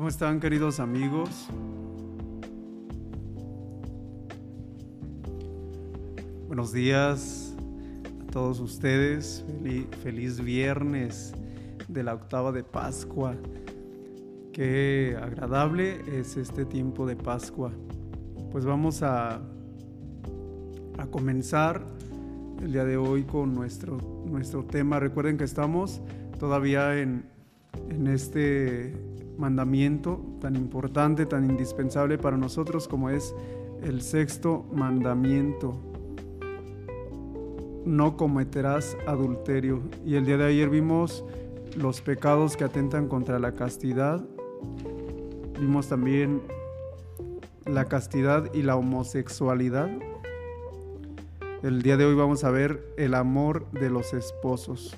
¿Cómo 0.00 0.08
están 0.08 0.40
queridos 0.40 0.80
amigos? 0.80 1.46
Buenos 6.46 6.72
días 6.72 7.54
a 8.26 8.32
todos 8.32 8.60
ustedes. 8.60 9.44
Feliz, 10.02 10.42
viernes 10.42 11.34
de 11.86 12.02
la 12.02 12.14
octava 12.14 12.50
de 12.50 12.64
Pascua. 12.64 13.34
Qué 14.54 15.18
agradable 15.22 16.00
es 16.18 16.38
este 16.38 16.64
tiempo 16.64 17.06
de 17.06 17.16
Pascua. 17.16 17.70
Pues 18.52 18.64
vamos 18.64 19.02
a, 19.02 19.42
a 20.96 21.06
comenzar 21.10 21.84
el 22.62 22.72
día 22.72 22.86
de 22.86 22.96
hoy 22.96 23.24
con 23.24 23.54
nuestro, 23.54 23.98
nuestro 24.24 24.64
tema. 24.64 24.98
Recuerden 24.98 25.36
que 25.36 25.44
estamos 25.44 26.00
todavía 26.38 26.98
en, 26.98 27.26
en 27.90 28.06
este 28.06 29.09
mandamiento 29.40 30.20
tan 30.40 30.54
importante, 30.54 31.26
tan 31.26 31.50
indispensable 31.50 32.18
para 32.18 32.36
nosotros 32.36 32.86
como 32.86 33.10
es 33.10 33.34
el 33.82 34.02
sexto 34.02 34.66
mandamiento. 34.72 35.74
No 37.84 38.16
cometerás 38.16 38.96
adulterio. 39.06 39.80
Y 40.04 40.16
el 40.16 40.26
día 40.26 40.36
de 40.36 40.44
ayer 40.44 40.68
vimos 40.68 41.24
los 41.76 42.02
pecados 42.02 42.56
que 42.56 42.64
atentan 42.64 43.08
contra 43.08 43.38
la 43.38 43.52
castidad. 43.52 44.22
Vimos 45.58 45.88
también 45.88 46.42
la 47.64 47.86
castidad 47.86 48.52
y 48.52 48.62
la 48.62 48.76
homosexualidad. 48.76 49.88
El 51.62 51.82
día 51.82 51.96
de 51.96 52.04
hoy 52.04 52.14
vamos 52.14 52.44
a 52.44 52.50
ver 52.50 52.94
el 52.98 53.14
amor 53.14 53.70
de 53.72 53.88
los 53.90 54.12
esposos. 54.12 54.96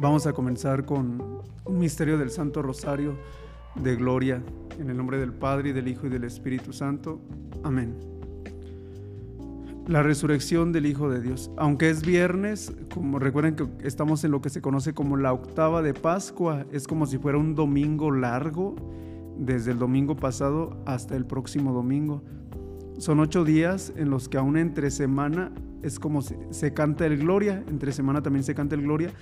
Vamos 0.00 0.28
a 0.28 0.32
comenzar 0.32 0.84
con 0.84 1.42
un 1.64 1.78
misterio 1.78 2.18
del 2.18 2.30
Santo 2.30 2.62
Rosario 2.62 3.18
de 3.74 3.96
Gloria, 3.96 4.40
en 4.78 4.90
el 4.90 4.96
nombre 4.96 5.18
del 5.18 5.32
Padre 5.32 5.70
y 5.70 5.72
del 5.72 5.88
Hijo 5.88 6.06
y 6.06 6.08
del 6.08 6.22
Espíritu 6.22 6.72
Santo. 6.72 7.20
Amén. 7.64 7.96
La 9.88 10.04
resurrección 10.04 10.70
del 10.70 10.86
Hijo 10.86 11.10
de 11.10 11.20
Dios. 11.20 11.50
Aunque 11.56 11.90
es 11.90 12.02
viernes, 12.02 12.72
como 12.94 13.18
recuerden 13.18 13.56
que 13.56 13.66
estamos 13.82 14.22
en 14.22 14.30
lo 14.30 14.40
que 14.40 14.50
se 14.50 14.62
conoce 14.62 14.94
como 14.94 15.16
la 15.16 15.32
octava 15.32 15.82
de 15.82 15.94
Pascua, 15.94 16.64
es 16.70 16.86
como 16.86 17.04
si 17.06 17.18
fuera 17.18 17.36
un 17.36 17.56
domingo 17.56 18.12
largo, 18.12 18.76
desde 19.36 19.72
el 19.72 19.80
domingo 19.80 20.14
pasado 20.14 20.80
hasta 20.86 21.16
el 21.16 21.26
próximo 21.26 21.72
domingo. 21.72 22.22
Son 22.98 23.18
ocho 23.18 23.44
días 23.44 23.92
en 23.96 24.10
los 24.10 24.28
que 24.28 24.38
aún 24.38 24.58
entre 24.58 24.92
semana 24.92 25.50
es 25.82 25.98
como 25.98 26.22
si 26.22 26.36
se 26.50 26.72
canta 26.72 27.04
el 27.04 27.18
Gloria, 27.18 27.64
entre 27.68 27.90
semana 27.90 28.22
también 28.22 28.44
se 28.44 28.54
canta 28.54 28.76
el 28.76 28.82
Gloria, 28.82 29.12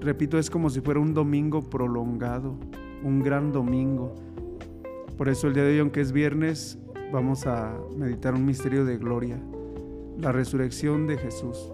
repito, 0.00 0.38
es 0.38 0.50
como 0.50 0.68
si 0.70 0.80
fuera 0.80 1.00
un 1.00 1.14
domingo 1.14 1.62
prolongado, 1.62 2.54
un 3.02 3.22
gran 3.22 3.52
domingo. 3.52 4.14
Por 5.16 5.28
eso 5.28 5.48
el 5.48 5.54
día 5.54 5.64
de 5.64 5.72
hoy, 5.72 5.78
aunque 5.78 6.00
es 6.00 6.12
viernes, 6.12 6.78
vamos 7.12 7.46
a 7.46 7.74
meditar 7.96 8.34
un 8.34 8.44
misterio 8.44 8.84
de 8.84 8.98
gloria, 8.98 9.40
la 10.18 10.32
resurrección 10.32 11.06
de 11.06 11.16
Jesús. 11.16 11.72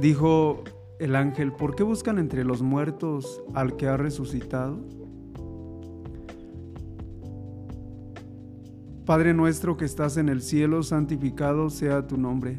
Dijo 0.00 0.64
el 0.98 1.14
ángel, 1.16 1.52
¿por 1.52 1.74
qué 1.74 1.82
buscan 1.82 2.18
entre 2.18 2.44
los 2.44 2.62
muertos 2.62 3.42
al 3.54 3.76
que 3.76 3.86
ha 3.86 3.96
resucitado? 3.96 4.78
Padre 9.04 9.34
nuestro 9.34 9.76
que 9.76 9.84
estás 9.84 10.16
en 10.16 10.28
el 10.28 10.42
cielo, 10.42 10.82
santificado 10.82 11.70
sea 11.70 12.06
tu 12.06 12.16
nombre 12.16 12.58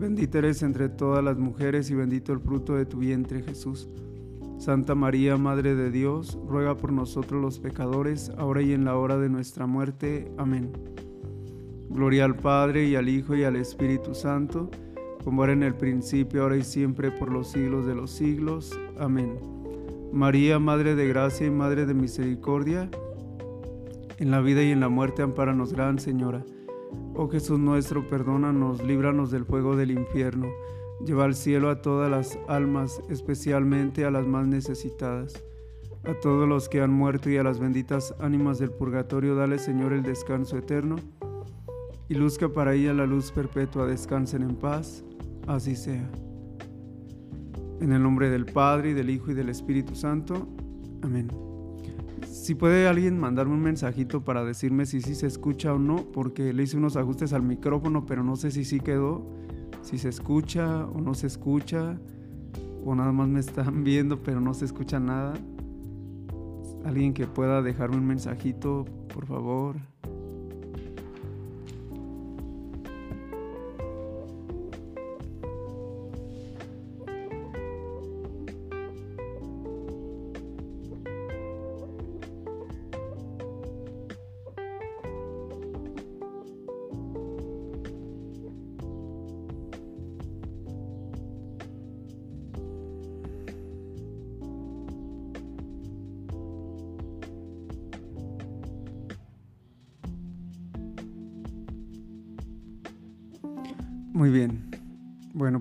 Bendita 0.00 0.38
eres 0.38 0.62
entre 0.62 0.88
todas 0.88 1.22
las 1.22 1.36
mujeres 1.36 1.90
y 1.90 1.94
bendito 1.94 2.32
el 2.32 2.40
fruto 2.40 2.74
de 2.74 2.86
tu 2.86 2.96
vientre 2.96 3.42
Jesús. 3.42 3.86
Santa 4.56 4.94
María, 4.94 5.36
Madre 5.36 5.74
de 5.74 5.90
Dios, 5.90 6.38
ruega 6.48 6.74
por 6.74 6.90
nosotros 6.90 7.42
los 7.42 7.58
pecadores, 7.58 8.32
ahora 8.38 8.62
y 8.62 8.72
en 8.72 8.86
la 8.86 8.96
hora 8.96 9.18
de 9.18 9.28
nuestra 9.28 9.66
muerte. 9.66 10.32
Amén. 10.38 10.72
Gloria 11.90 12.24
al 12.24 12.34
Padre 12.34 12.86
y 12.86 12.96
al 12.96 13.10
Hijo 13.10 13.34
y 13.34 13.44
al 13.44 13.56
Espíritu 13.56 14.14
Santo, 14.14 14.70
como 15.22 15.44
era 15.44 15.52
en 15.52 15.64
el 15.64 15.74
principio, 15.74 16.44
ahora 16.44 16.56
y 16.56 16.62
siempre, 16.62 17.10
por 17.10 17.30
los 17.30 17.48
siglos 17.48 17.84
de 17.84 17.94
los 17.94 18.10
siglos. 18.10 18.72
Amén. 18.98 19.38
María, 20.14 20.58
Madre 20.58 20.94
de 20.94 21.08
Gracia 21.08 21.46
y 21.46 21.50
Madre 21.50 21.84
de 21.84 21.92
Misericordia, 21.92 22.88
en 24.16 24.30
la 24.30 24.40
vida 24.40 24.62
y 24.62 24.70
en 24.70 24.80
la 24.80 24.88
muerte, 24.88 25.20
ampáranos, 25.20 25.74
Gran 25.74 25.98
Señora. 25.98 26.42
Oh 27.14 27.28
Jesús 27.28 27.58
nuestro, 27.58 28.08
perdónanos, 28.08 28.82
líbranos 28.82 29.30
del 29.30 29.44
fuego 29.44 29.76
del 29.76 29.90
infierno, 29.90 30.48
lleva 31.04 31.24
al 31.24 31.34
cielo 31.34 31.70
a 31.70 31.82
todas 31.82 32.10
las 32.10 32.38
almas, 32.48 33.00
especialmente 33.08 34.04
a 34.04 34.10
las 34.10 34.26
más 34.26 34.46
necesitadas. 34.46 35.42
A 36.04 36.14
todos 36.14 36.48
los 36.48 36.68
que 36.68 36.80
han 36.80 36.92
muerto 36.92 37.28
y 37.28 37.36
a 37.36 37.42
las 37.42 37.58
benditas 37.58 38.14
ánimas 38.20 38.58
del 38.58 38.70
purgatorio, 38.70 39.34
dale 39.34 39.58
Señor 39.58 39.92
el 39.92 40.02
descanso 40.02 40.56
eterno, 40.56 40.96
y 42.08 42.14
luzca 42.14 42.48
para 42.48 42.74
ella 42.74 42.92
la 42.92 43.06
luz 43.06 43.30
perpetua, 43.30 43.86
descansen 43.86 44.42
en 44.42 44.56
paz, 44.56 45.04
así 45.46 45.76
sea. 45.76 46.10
En 47.80 47.92
el 47.92 48.02
nombre 48.02 48.30
del 48.30 48.46
Padre, 48.46 48.90
y 48.90 48.94
del 48.94 49.10
Hijo, 49.10 49.30
y 49.30 49.34
del 49.34 49.48
Espíritu 49.48 49.94
Santo. 49.94 50.48
Amén. 51.02 51.49
Si 52.40 52.54
puede 52.54 52.88
alguien 52.88 53.18
mandarme 53.18 53.52
un 53.52 53.60
mensajito 53.60 54.24
para 54.24 54.42
decirme 54.42 54.86
si 54.86 55.02
sí 55.02 55.14
se 55.14 55.26
escucha 55.26 55.74
o 55.74 55.78
no, 55.78 55.96
porque 56.10 56.54
le 56.54 56.62
hice 56.62 56.78
unos 56.78 56.96
ajustes 56.96 57.34
al 57.34 57.42
micrófono, 57.42 58.06
pero 58.06 58.24
no 58.24 58.34
sé 58.34 58.50
si 58.50 58.64
sí 58.64 58.80
quedó, 58.80 59.26
si 59.82 59.98
se 59.98 60.08
escucha 60.08 60.86
o 60.86 61.02
no 61.02 61.12
se 61.12 61.26
escucha, 61.26 62.00
o 62.82 62.94
nada 62.94 63.12
más 63.12 63.28
me 63.28 63.40
están 63.40 63.84
viendo, 63.84 64.22
pero 64.22 64.40
no 64.40 64.54
se 64.54 64.64
escucha 64.64 64.98
nada. 64.98 65.34
Alguien 66.86 67.12
que 67.12 67.26
pueda 67.26 67.60
dejarme 67.60 67.98
un 67.98 68.06
mensajito, 68.06 68.86
por 69.12 69.26
favor. 69.26 69.76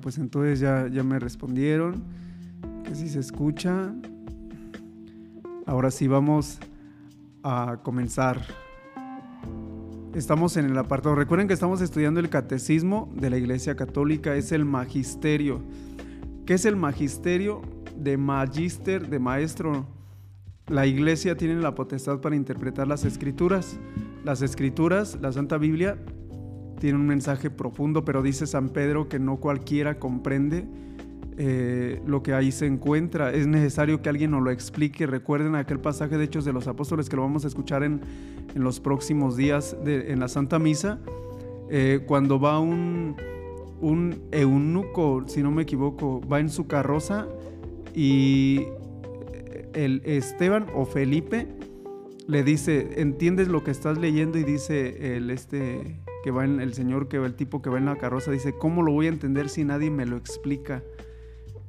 Pues 0.09 0.17
entonces 0.17 0.59
ya, 0.59 0.87
ya 0.87 1.03
me 1.03 1.19
respondieron 1.19 2.01
que 2.83 2.95
si 2.95 3.09
se 3.09 3.19
escucha. 3.19 3.93
Ahora 5.67 5.91
sí 5.91 6.07
vamos 6.07 6.57
a 7.43 7.77
comenzar. 7.83 8.41
Estamos 10.15 10.57
en 10.57 10.65
el 10.65 10.75
apartado. 10.79 11.13
Recuerden 11.13 11.47
que 11.47 11.53
estamos 11.53 11.79
estudiando 11.81 12.19
el 12.19 12.29
catecismo 12.29 13.13
de 13.13 13.29
la 13.29 13.37
Iglesia 13.37 13.75
Católica. 13.75 14.33
Es 14.33 14.51
el 14.51 14.65
magisterio. 14.65 15.61
¿Qué 16.47 16.55
es 16.55 16.65
el 16.65 16.75
magisterio? 16.75 17.61
De 17.95 18.17
magister, 18.17 19.09
de 19.09 19.19
maestro. 19.19 19.85
La 20.65 20.87
Iglesia 20.87 21.37
tiene 21.37 21.61
la 21.61 21.75
potestad 21.75 22.19
para 22.19 22.35
interpretar 22.35 22.87
las 22.87 23.05
escrituras. 23.05 23.77
Las 24.23 24.41
escrituras, 24.41 25.19
la 25.21 25.31
Santa 25.31 25.59
Biblia, 25.59 25.99
tiene 26.79 26.97
un 26.97 27.05
mensaje 27.05 27.49
profundo, 27.49 28.03
pero 28.03 28.21
dice 28.21 28.47
San 28.47 28.69
Pedro 28.69 29.09
que 29.09 29.19
no 29.19 29.37
cualquiera 29.37 29.99
comprende 29.99 30.65
eh, 31.37 32.01
lo 32.05 32.23
que 32.23 32.33
ahí 32.33 32.51
se 32.51 32.65
encuentra. 32.65 33.31
Es 33.31 33.47
necesario 33.47 34.01
que 34.01 34.09
alguien 34.09 34.31
nos 34.31 34.41
lo 34.41 34.51
explique. 34.51 35.05
Recuerden 35.05 35.55
aquel 35.55 35.79
pasaje 35.79 36.17
de 36.17 36.25
Hechos 36.25 36.45
de 36.45 36.53
los 36.53 36.67
Apóstoles 36.67 37.07
que 37.07 37.15
lo 37.15 37.21
vamos 37.21 37.45
a 37.45 37.47
escuchar 37.47 37.83
en, 37.83 38.01
los 38.55 38.79
próximos 38.79 39.37
días 39.37 39.77
en 39.85 40.19
la 40.19 40.27
Santa 40.27 40.57
Misa, 40.57 40.99
eh, 41.69 42.03
cuando 42.07 42.39
va 42.39 42.59
un, 42.59 43.15
un 43.79 44.23
eunuco, 44.31 45.23
si 45.27 45.43
no 45.43 45.51
me 45.51 45.61
equivoco, 45.61 46.19
va 46.27 46.39
en 46.39 46.49
su 46.49 46.65
carroza 46.65 47.27
y 47.93 48.65
el 49.73 50.01
Esteban 50.03 50.65
o 50.73 50.85
Felipe 50.85 51.47
le 52.27 52.43
dice, 52.43 53.01
¿entiendes 53.01 53.47
lo 53.47 53.63
que 53.63 53.71
estás 53.71 53.97
leyendo? 53.97 54.37
Y 54.37 54.43
dice 54.43 55.15
el 55.15 55.29
este 55.29 55.99
que 56.23 56.31
va 56.31 56.45
en 56.45 56.59
el 56.59 56.73
señor 56.73 57.07
que 57.07 57.17
va 57.19 57.25
el 57.25 57.35
tipo 57.35 57.61
que 57.61 57.69
va 57.69 57.77
en 57.77 57.85
la 57.85 57.97
carroza 57.97 58.31
dice, 58.31 58.53
"¿Cómo 58.53 58.81
lo 58.81 58.91
voy 58.91 59.07
a 59.07 59.09
entender 59.09 59.49
si 59.49 59.63
nadie 59.63 59.89
me 59.89 60.05
lo 60.05 60.17
explica?" 60.17 60.83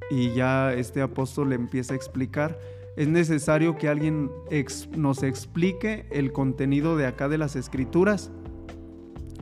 Y 0.09 0.33
ya 0.33 0.73
este 0.73 1.01
apóstol 1.01 1.49
le 1.49 1.55
empieza 1.55 1.93
a 1.93 1.95
explicar, 1.97 2.59
es 2.97 3.07
necesario 3.07 3.77
que 3.77 3.87
alguien 3.87 4.29
nos 4.97 5.23
explique 5.23 6.05
el 6.11 6.33
contenido 6.33 6.97
de 6.97 7.05
acá 7.05 7.29
de 7.29 7.37
las 7.37 7.55
escrituras. 7.55 8.31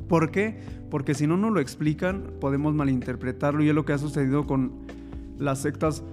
¿Por 0.08 0.30
qué? 0.30 0.60
Porque 0.92 1.16
si 1.16 1.26
no 1.26 1.38
nos 1.38 1.52
lo 1.52 1.60
explican, 1.60 2.34
podemos 2.40 2.76
malinterpretarlo 2.76 3.64
y 3.64 3.70
es 3.70 3.76
lo 3.76 3.86
que 3.86 3.94
ha 3.94 3.98
sucedido 3.98 4.46
con 4.46 4.74
las 5.38 5.62
sectas 5.62 6.04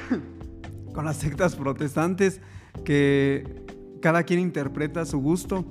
con 0.92 1.04
las 1.04 1.18
sectas 1.18 1.54
protestantes 1.54 2.40
que 2.84 3.44
cada 4.00 4.22
quien 4.22 4.40
interpreta 4.40 5.02
a 5.02 5.06
su 5.06 5.18
gusto 5.18 5.64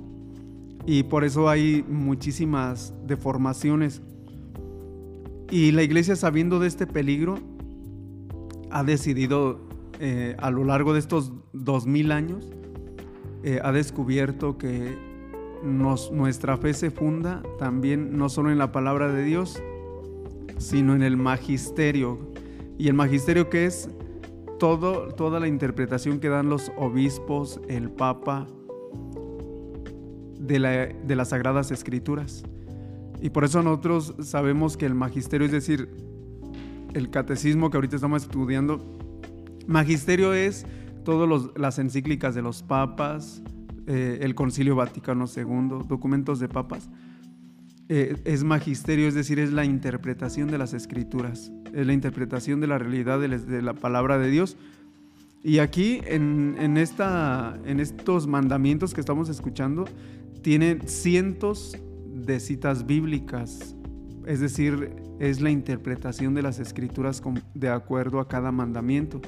y 0.86 1.02
por 1.02 1.24
eso 1.24 1.48
hay 1.48 1.84
muchísimas 1.88 2.94
deformaciones. 3.06 4.00
Y 5.50 5.72
la 5.72 5.82
iglesia 5.82 6.14
sabiendo 6.16 6.60
de 6.60 6.68
este 6.68 6.86
peligro 6.86 7.38
ha 8.70 8.84
decidido 8.84 9.60
eh, 9.98 10.36
a 10.38 10.50
lo 10.50 10.64
largo 10.64 10.92
de 10.92 11.00
estos 11.00 11.32
dos 11.52 11.86
mil 11.86 12.12
años, 12.12 12.52
eh, 13.42 13.60
ha 13.62 13.72
descubierto 13.72 14.58
que 14.58 14.96
nuestra 15.62 16.56
fe 16.56 16.74
se 16.74 16.90
funda 16.90 17.42
también 17.58 18.16
no 18.16 18.28
solo 18.28 18.50
en 18.50 18.58
la 18.58 18.72
palabra 18.72 19.12
de 19.12 19.24
Dios, 19.24 19.60
sino 20.58 20.94
en 20.94 21.02
el 21.02 21.16
magisterio. 21.16 22.18
¿Y 22.78 22.88
el 22.88 22.94
magisterio 22.94 23.48
que 23.50 23.66
es? 23.66 23.88
Todo, 24.58 25.08
toda 25.08 25.40
la 25.40 25.48
interpretación 25.48 26.20
que 26.20 26.28
dan 26.28 26.48
los 26.48 26.72
obispos, 26.76 27.60
el 27.68 27.90
papa, 27.90 28.46
de, 30.46 31.16
las 31.16 31.28
Sagradas 31.28 31.70
Escrituras. 31.70 32.44
Y 33.20 33.30
por 33.30 33.44
eso 33.44 33.62
nosotros 33.62 34.14
sabemos 34.20 34.76
que 34.76 34.86
el 34.86 34.94
magisterio, 34.94 35.46
es 35.46 35.52
decir, 35.52 35.88
el 36.94 37.10
catecismo 37.10 37.70
que 37.70 37.76
ahorita 37.76 37.96
estamos 37.96 38.22
estudiando, 38.22 38.80
magisterio 39.66 40.34
es 40.34 40.66
todas 41.04 41.50
las 41.56 41.78
encíclicas 41.78 42.34
de 42.34 42.42
los 42.42 42.62
papas, 42.62 43.42
eh, 43.86 44.18
el 44.22 44.34
Concilio 44.34 44.76
Vaticano 44.76 45.26
II, 45.34 45.86
documentos 45.88 46.40
de 46.40 46.48
papas. 46.48 46.90
Eh, 47.88 48.16
es 48.24 48.42
magisterio, 48.42 49.06
es 49.06 49.14
decir, 49.14 49.38
es 49.38 49.52
la 49.52 49.64
interpretación 49.64 50.50
de 50.50 50.58
las 50.58 50.74
escrituras, 50.74 51.52
es 51.72 51.86
la 51.86 51.92
interpretación 51.92 52.60
de 52.60 52.66
la 52.66 52.78
realidad 52.78 53.20
de, 53.20 53.62
la 53.62 53.74
palabra 53.74 54.18
de 54.18 54.28
Dios. 54.28 54.56
Y 55.44 55.60
aquí, 55.60 56.00
en, 56.04 56.56
en, 56.58 56.76
esta, 56.76 57.56
en 57.64 57.78
estos 57.78 58.26
mandamientos 58.26 58.92
que 58.92 59.00
estamos 59.00 59.28
escuchando, 59.28 59.84
tiene 60.46 60.78
cientos 60.86 61.76
de 62.06 62.38
citas 62.38 62.86
bíblicas, 62.86 63.74
es 64.26 64.38
decir, 64.38 64.92
es 65.18 65.40
la 65.40 65.50
interpretación 65.50 66.34
de 66.34 66.42
las 66.42 66.60
escrituras 66.60 67.20
de 67.54 67.68
acuerdo 67.68 68.20
a 68.20 68.28
cada 68.28 68.52
mandamiento. 68.52 69.20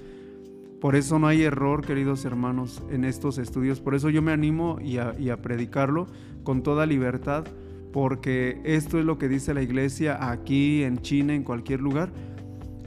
Por 0.81 0.95
eso 0.95 1.19
no 1.19 1.27
hay 1.27 1.43
error, 1.43 1.85
queridos 1.85 2.25
hermanos, 2.25 2.85
en 2.89 3.05
estos 3.05 3.39
estudios. 3.39 3.81
Por 3.81 3.97
eso 3.97 4.11
yo 4.11 4.23
me 4.23 4.31
animo 4.31 4.79
y 4.81 4.99
a, 4.99 5.13
y 5.19 5.31
a, 5.31 5.43
predicarlo 5.43 6.07
con 6.45 6.63
toda 6.63 6.87
libertad, 6.87 7.45
porque 7.93 8.61
esto 8.63 9.01
es 9.01 9.05
lo 9.05 9.19
que 9.19 9.27
dice 9.27 9.55
la 9.55 9.63
iglesia 9.63 10.31
aquí, 10.31 10.85
en 10.85 10.99
China, 10.99 11.35
en 11.35 11.43
cualquier 11.43 11.81
lugar. 11.81 12.13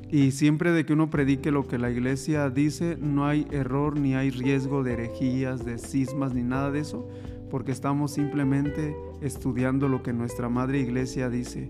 Y 0.09 0.31
siempre 0.31 0.71
de 0.71 0.85
que 0.85 0.93
uno 0.93 1.09
predique 1.09 1.51
lo 1.51 1.67
que 1.67 1.77
la 1.77 1.91
iglesia 1.91 2.49
dice, 2.49 2.97
no 2.97 3.25
hay 3.25 3.45
error 3.51 3.99
ni 3.99 4.15
hay 4.15 4.29
riesgo 4.29 4.83
de 4.83 4.93
herejías, 4.93 5.65
de 5.65 5.77
cismas, 5.77 6.33
ni 6.33 6.43
nada 6.43 6.71
de 6.71 6.79
eso 6.79 7.09
porque 7.51 7.73
estamos 7.73 8.11
simplemente 8.11 8.95
estudiando 9.19 9.89
lo 9.89 10.01
que 10.01 10.13
nuestra 10.13 10.47
Madre 10.47 10.79
Iglesia 10.79 11.29
dice. 11.29 11.67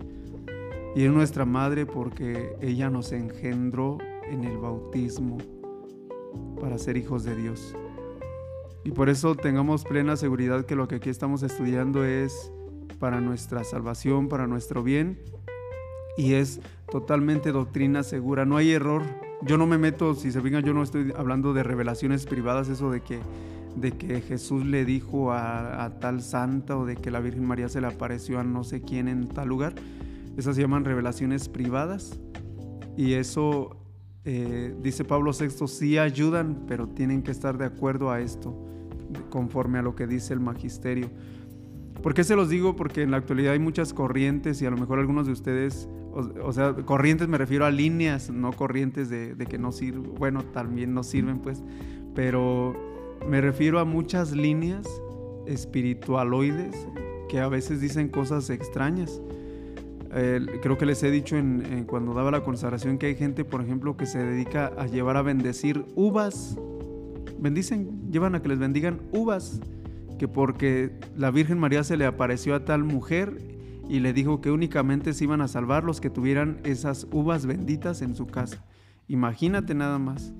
Y 0.94 1.04
es 1.04 1.10
nuestra 1.10 1.44
Madre 1.44 1.84
porque 1.84 2.54
ella 2.60 2.88
nos 2.88 3.10
engendró 3.10 3.98
en 4.30 4.44
el 4.44 4.56
bautismo 4.58 5.38
para 6.60 6.78
ser 6.78 6.96
hijos 6.96 7.24
de 7.24 7.34
Dios. 7.34 7.74
Y 8.84 8.92
por 8.92 9.08
eso 9.08 9.34
tengamos 9.34 9.84
plena 9.84 10.16
seguridad 10.16 10.64
que 10.64 10.76
lo 10.76 10.86
que 10.86 10.96
aquí 10.96 11.10
estamos 11.10 11.42
estudiando 11.42 12.04
es 12.04 12.52
para 12.98 13.20
nuestra 13.20 13.64
salvación, 13.64 14.28
para 14.28 14.46
nuestro 14.46 14.82
bien, 14.82 15.18
y 16.16 16.34
es 16.34 16.60
totalmente 16.90 17.52
doctrina 17.52 18.02
segura, 18.02 18.44
no 18.44 18.56
hay 18.56 18.72
error. 18.72 19.02
Yo 19.42 19.56
no 19.58 19.66
me 19.66 19.78
meto, 19.78 20.14
si 20.14 20.30
se 20.30 20.40
fijan, 20.40 20.62
yo 20.62 20.74
no 20.74 20.82
estoy 20.82 21.12
hablando 21.16 21.52
de 21.52 21.64
revelaciones 21.64 22.26
privadas, 22.26 22.68
eso 22.68 22.90
de 22.90 23.00
que 23.00 23.18
de 23.76 23.92
que 23.92 24.20
Jesús 24.20 24.64
le 24.64 24.84
dijo 24.84 25.32
a, 25.32 25.98
tal 26.00 26.22
santa 26.22 26.76
o 26.76 26.84
de 26.84 26.96
que 26.96 27.10
la 27.10 27.20
Virgen 27.20 27.44
María 27.44 27.68
se 27.68 27.80
le 27.80 27.86
apareció 27.86 28.38
a 28.38 28.44
no 28.44 28.64
sé 28.64 28.82
quién 28.82 29.08
en 29.08 29.28
tal 29.28 29.48
lugar. 29.48 29.74
Esas 30.36 30.56
se 30.56 30.62
llaman 30.62 30.84
revelaciones 30.84 31.48
privadas 31.48 32.20
y 32.96 33.14
eso 33.14 33.76
eh, 34.24 34.74
dice 34.82 35.04
Pablo 35.04 35.32
VI, 35.38 35.66
sí 35.66 35.98
ayudan, 35.98 36.64
pero 36.66 36.88
tienen 36.88 37.22
que 37.22 37.30
estar 37.30 37.58
de 37.58 37.64
acuerdo 37.64 38.10
a 38.10 38.20
esto, 38.20 38.56
conforme 39.30 39.78
a 39.78 39.82
lo 39.82 39.94
que 39.94 40.06
dice 40.06 40.32
el 40.34 40.40
magisterio. 40.40 41.10
¿Por 42.02 42.14
qué 42.14 42.24
se 42.24 42.34
los 42.34 42.48
digo? 42.48 42.74
Porque 42.74 43.02
en 43.02 43.10
la 43.12 43.18
actualidad 43.18 43.52
hay 43.52 43.58
muchas 43.58 43.94
corrientes 43.94 44.60
y 44.60 44.66
a 44.66 44.70
lo 44.70 44.76
mejor 44.76 44.98
algunos 44.98 45.26
de 45.26 45.32
ustedes, 45.32 45.88
o, 46.12 46.52
sea, 46.52 46.74
corrientes 46.74 47.28
me 47.28 47.38
refiero 47.38 47.64
a 47.64 47.70
líneas, 47.70 48.30
no 48.30 48.52
corrientes 48.52 49.08
de, 49.08 49.34
de 49.34 49.46
que 49.46 49.56
no 49.58 49.70
sirven, 49.70 50.14
bueno, 50.14 50.42
también 50.42 50.94
no 50.94 51.04
sirven 51.04 51.38
pues, 51.38 51.62
pero 52.14 52.91
me 53.28 53.40
refiero 53.40 53.78
a 53.78 53.84
muchas 53.84 54.32
líneas 54.32 54.86
espiritualoides 55.46 56.74
que 57.28 57.40
a 57.40 57.48
veces 57.48 57.80
dicen 57.80 58.08
cosas 58.08 58.50
extrañas. 58.50 59.20
creo 60.10 60.76
que 60.76 60.86
les 60.86 61.02
he 61.02 61.10
dicho 61.10 61.36
en, 61.36 61.84
cuando 61.86 62.14
daba 62.14 62.30
la 62.30 62.42
consagración 62.42 62.98
que 62.98 63.06
hay 63.06 63.14
gente, 63.14 63.44
por 63.44 63.62
ejemplo, 63.62 63.96
que 63.96 64.06
se 64.06 64.18
dedica 64.18 64.72
a 64.76 64.86
llevar 64.86 65.16
a 65.16 65.22
bendecir 65.22 65.84
uvas. 65.94 66.58
Bendicen, 67.38 68.10
llevan 68.10 68.34
a 68.34 68.42
que 68.42 68.48
les 68.48 68.58
bendigan 68.58 69.00
uvas, 69.12 69.60
que 70.18 70.28
porque 70.28 70.92
la 71.16 71.30
Virgen 71.30 71.58
María 71.58 71.82
se 71.84 71.96
le 71.96 72.04
apareció 72.04 72.54
a 72.54 72.64
tal 72.64 72.84
mujer 72.84 73.38
y 73.88 74.00
le 74.00 74.12
dijo 74.12 74.40
que 74.40 74.50
únicamente 74.50 75.12
se 75.12 75.24
iban 75.24 75.40
a 75.40 75.48
salvar 75.48 75.84
los 75.84 76.00
que 76.00 76.10
tuvieran 76.10 76.60
esas 76.64 77.06
uvas 77.10 77.46
benditas 77.46 78.02
en 78.02 78.14
su 78.14 78.26
casa. 78.26 78.64
Imagínate 79.08 79.74
nada 79.74 79.98
más. 79.98 80.32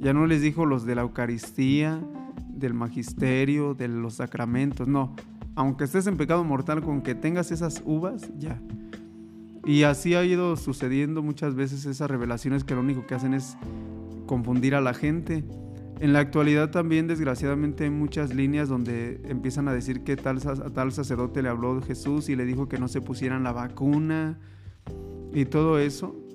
Ya 0.00 0.12
no 0.12 0.26
les 0.26 0.42
dijo 0.42 0.64
los 0.64 0.86
de 0.86 0.94
la 0.94 1.02
Eucaristía, 1.02 2.00
del 2.58 2.74
magisterio, 2.74 3.74
de 3.74 3.88
los 3.88 4.14
sacramentos, 4.14 4.88
no. 4.88 5.14
Aunque 5.54 5.84
estés 5.84 6.06
en 6.06 6.16
pecado 6.16 6.44
mortal, 6.44 6.82
con 6.82 7.02
que 7.02 7.14
tengas 7.14 7.50
esas 7.50 7.82
uvas, 7.84 8.30
ya. 8.38 8.60
Y 9.64 9.82
así 9.82 10.14
ha 10.14 10.24
ido 10.24 10.56
sucediendo 10.56 11.22
muchas 11.22 11.54
veces 11.54 11.84
esas 11.84 12.10
revelaciones 12.10 12.64
que 12.64 12.74
lo 12.74 12.80
único 12.80 13.06
que 13.06 13.14
hacen 13.14 13.34
es 13.34 13.56
confundir 14.26 14.74
a 14.74 14.80
la 14.80 14.94
gente. 14.94 15.44
En 16.00 16.12
la 16.12 16.20
actualidad 16.20 16.70
también, 16.70 17.08
desgraciadamente, 17.08 17.84
hay 17.84 17.90
muchas 17.90 18.34
líneas 18.34 18.68
donde 18.68 19.20
empiezan 19.24 19.66
a 19.68 19.72
decir 19.72 20.04
que 20.04 20.16
tal, 20.16 20.38
a 20.38 20.70
tal 20.70 20.92
sacerdote 20.92 21.42
le 21.42 21.48
habló 21.48 21.82
Jesús 21.82 22.28
y 22.28 22.36
le 22.36 22.44
dijo 22.44 22.68
que 22.68 22.78
no 22.78 22.86
se 22.88 23.00
pusieran 23.00 23.42
la 23.42 23.52
vacuna 23.52 24.38
y 25.32 25.44
todo 25.44 25.78
eso 25.78 26.27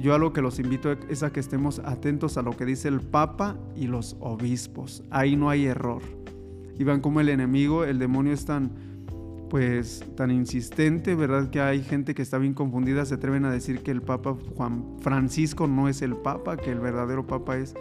yo 0.00 0.14
a 0.14 0.18
lo 0.18 0.32
que 0.32 0.42
los 0.42 0.58
invito 0.58 0.92
es 0.92 1.22
a 1.22 1.32
que 1.32 1.40
estemos 1.40 1.80
atentos 1.84 2.36
a 2.36 2.42
lo 2.42 2.56
que 2.56 2.64
dice 2.64 2.88
el 2.88 3.00
Papa 3.00 3.56
y 3.76 3.86
los 3.86 4.16
obispos. 4.20 5.02
Ahí 5.10 5.36
no 5.36 5.50
hay 5.50 5.66
error. 5.66 6.02
Y 6.78 6.84
van 6.84 7.00
como 7.00 7.20
el 7.20 7.28
enemigo, 7.28 7.84
el 7.84 7.98
demonio 7.98 8.32
es 8.32 8.44
tan, 8.44 8.72
pues, 9.48 10.04
tan 10.16 10.30
insistente, 10.30 11.14
¿verdad? 11.14 11.50
Que 11.50 11.60
hay 11.60 11.82
gente 11.82 12.14
que 12.14 12.22
está 12.22 12.38
bien 12.38 12.54
confundida, 12.54 13.04
se 13.04 13.14
atreven 13.14 13.44
a 13.44 13.52
decir 13.52 13.80
que 13.80 13.90
el 13.90 14.02
Papa 14.02 14.36
Juan 14.56 14.84
Francisco 15.00 15.66
no 15.66 15.88
es 15.88 16.02
el 16.02 16.16
Papa, 16.16 16.56
que 16.56 16.72
el 16.72 16.80
verdadero 16.80 17.26
Papa 17.26 17.56
es 17.56 17.74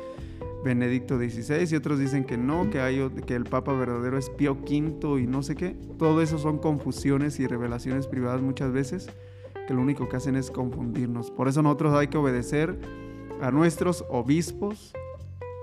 Benedicto 0.63 1.17
XVI 1.17 1.67
y 1.71 1.75
otros 1.75 1.99
dicen 1.99 2.23
que 2.23 2.37
no, 2.37 2.69
que, 2.69 2.79
hay, 2.79 3.09
que 3.25 3.35
el 3.35 3.43
Papa 3.43 3.73
verdadero 3.73 4.17
es 4.17 4.29
Pío 4.29 4.53
V 4.53 5.21
y 5.21 5.27
no 5.27 5.43
sé 5.43 5.55
qué. 5.55 5.75
Todo 5.97 6.21
eso 6.21 6.37
son 6.37 6.59
confusiones 6.59 7.39
y 7.39 7.47
revelaciones 7.47 8.07
privadas 8.07 8.41
muchas 8.41 8.71
veces 8.71 9.09
que 9.67 9.73
lo 9.73 9.81
único 9.81 10.09
que 10.09 10.17
hacen 10.17 10.35
es 10.35 10.51
confundirnos. 10.51 11.31
Por 11.31 11.47
eso 11.47 11.61
nosotros 11.61 11.93
hay 11.93 12.07
que 12.07 12.17
obedecer 12.17 12.77
a 13.41 13.51
nuestros 13.51 14.05
obispos, 14.09 14.93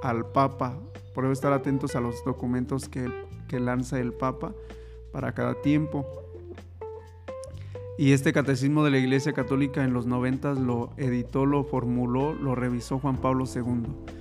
al 0.02 0.26
Papa. 0.26 0.78
Por 1.14 1.24
eso 1.24 1.32
estar 1.32 1.52
atentos 1.52 1.96
a 1.96 2.00
los 2.00 2.24
documentos 2.24 2.88
que, 2.88 3.10
que 3.48 3.60
lanza 3.60 3.98
el 3.98 4.12
Papa 4.12 4.52
para 5.12 5.32
cada 5.32 5.54
tiempo. 5.60 6.06
Y 7.98 8.12
este 8.12 8.32
catecismo 8.32 8.82
de 8.82 8.90
la 8.90 8.98
Iglesia 8.98 9.34
Católica 9.34 9.84
en 9.84 9.92
los 9.92 10.06
90 10.06 10.54
lo 10.54 10.90
editó, 10.96 11.44
lo 11.44 11.64
formuló, 11.64 12.32
lo 12.32 12.54
revisó 12.54 12.98
Juan 12.98 13.18
Pablo 13.18 13.44
II. 13.44 14.19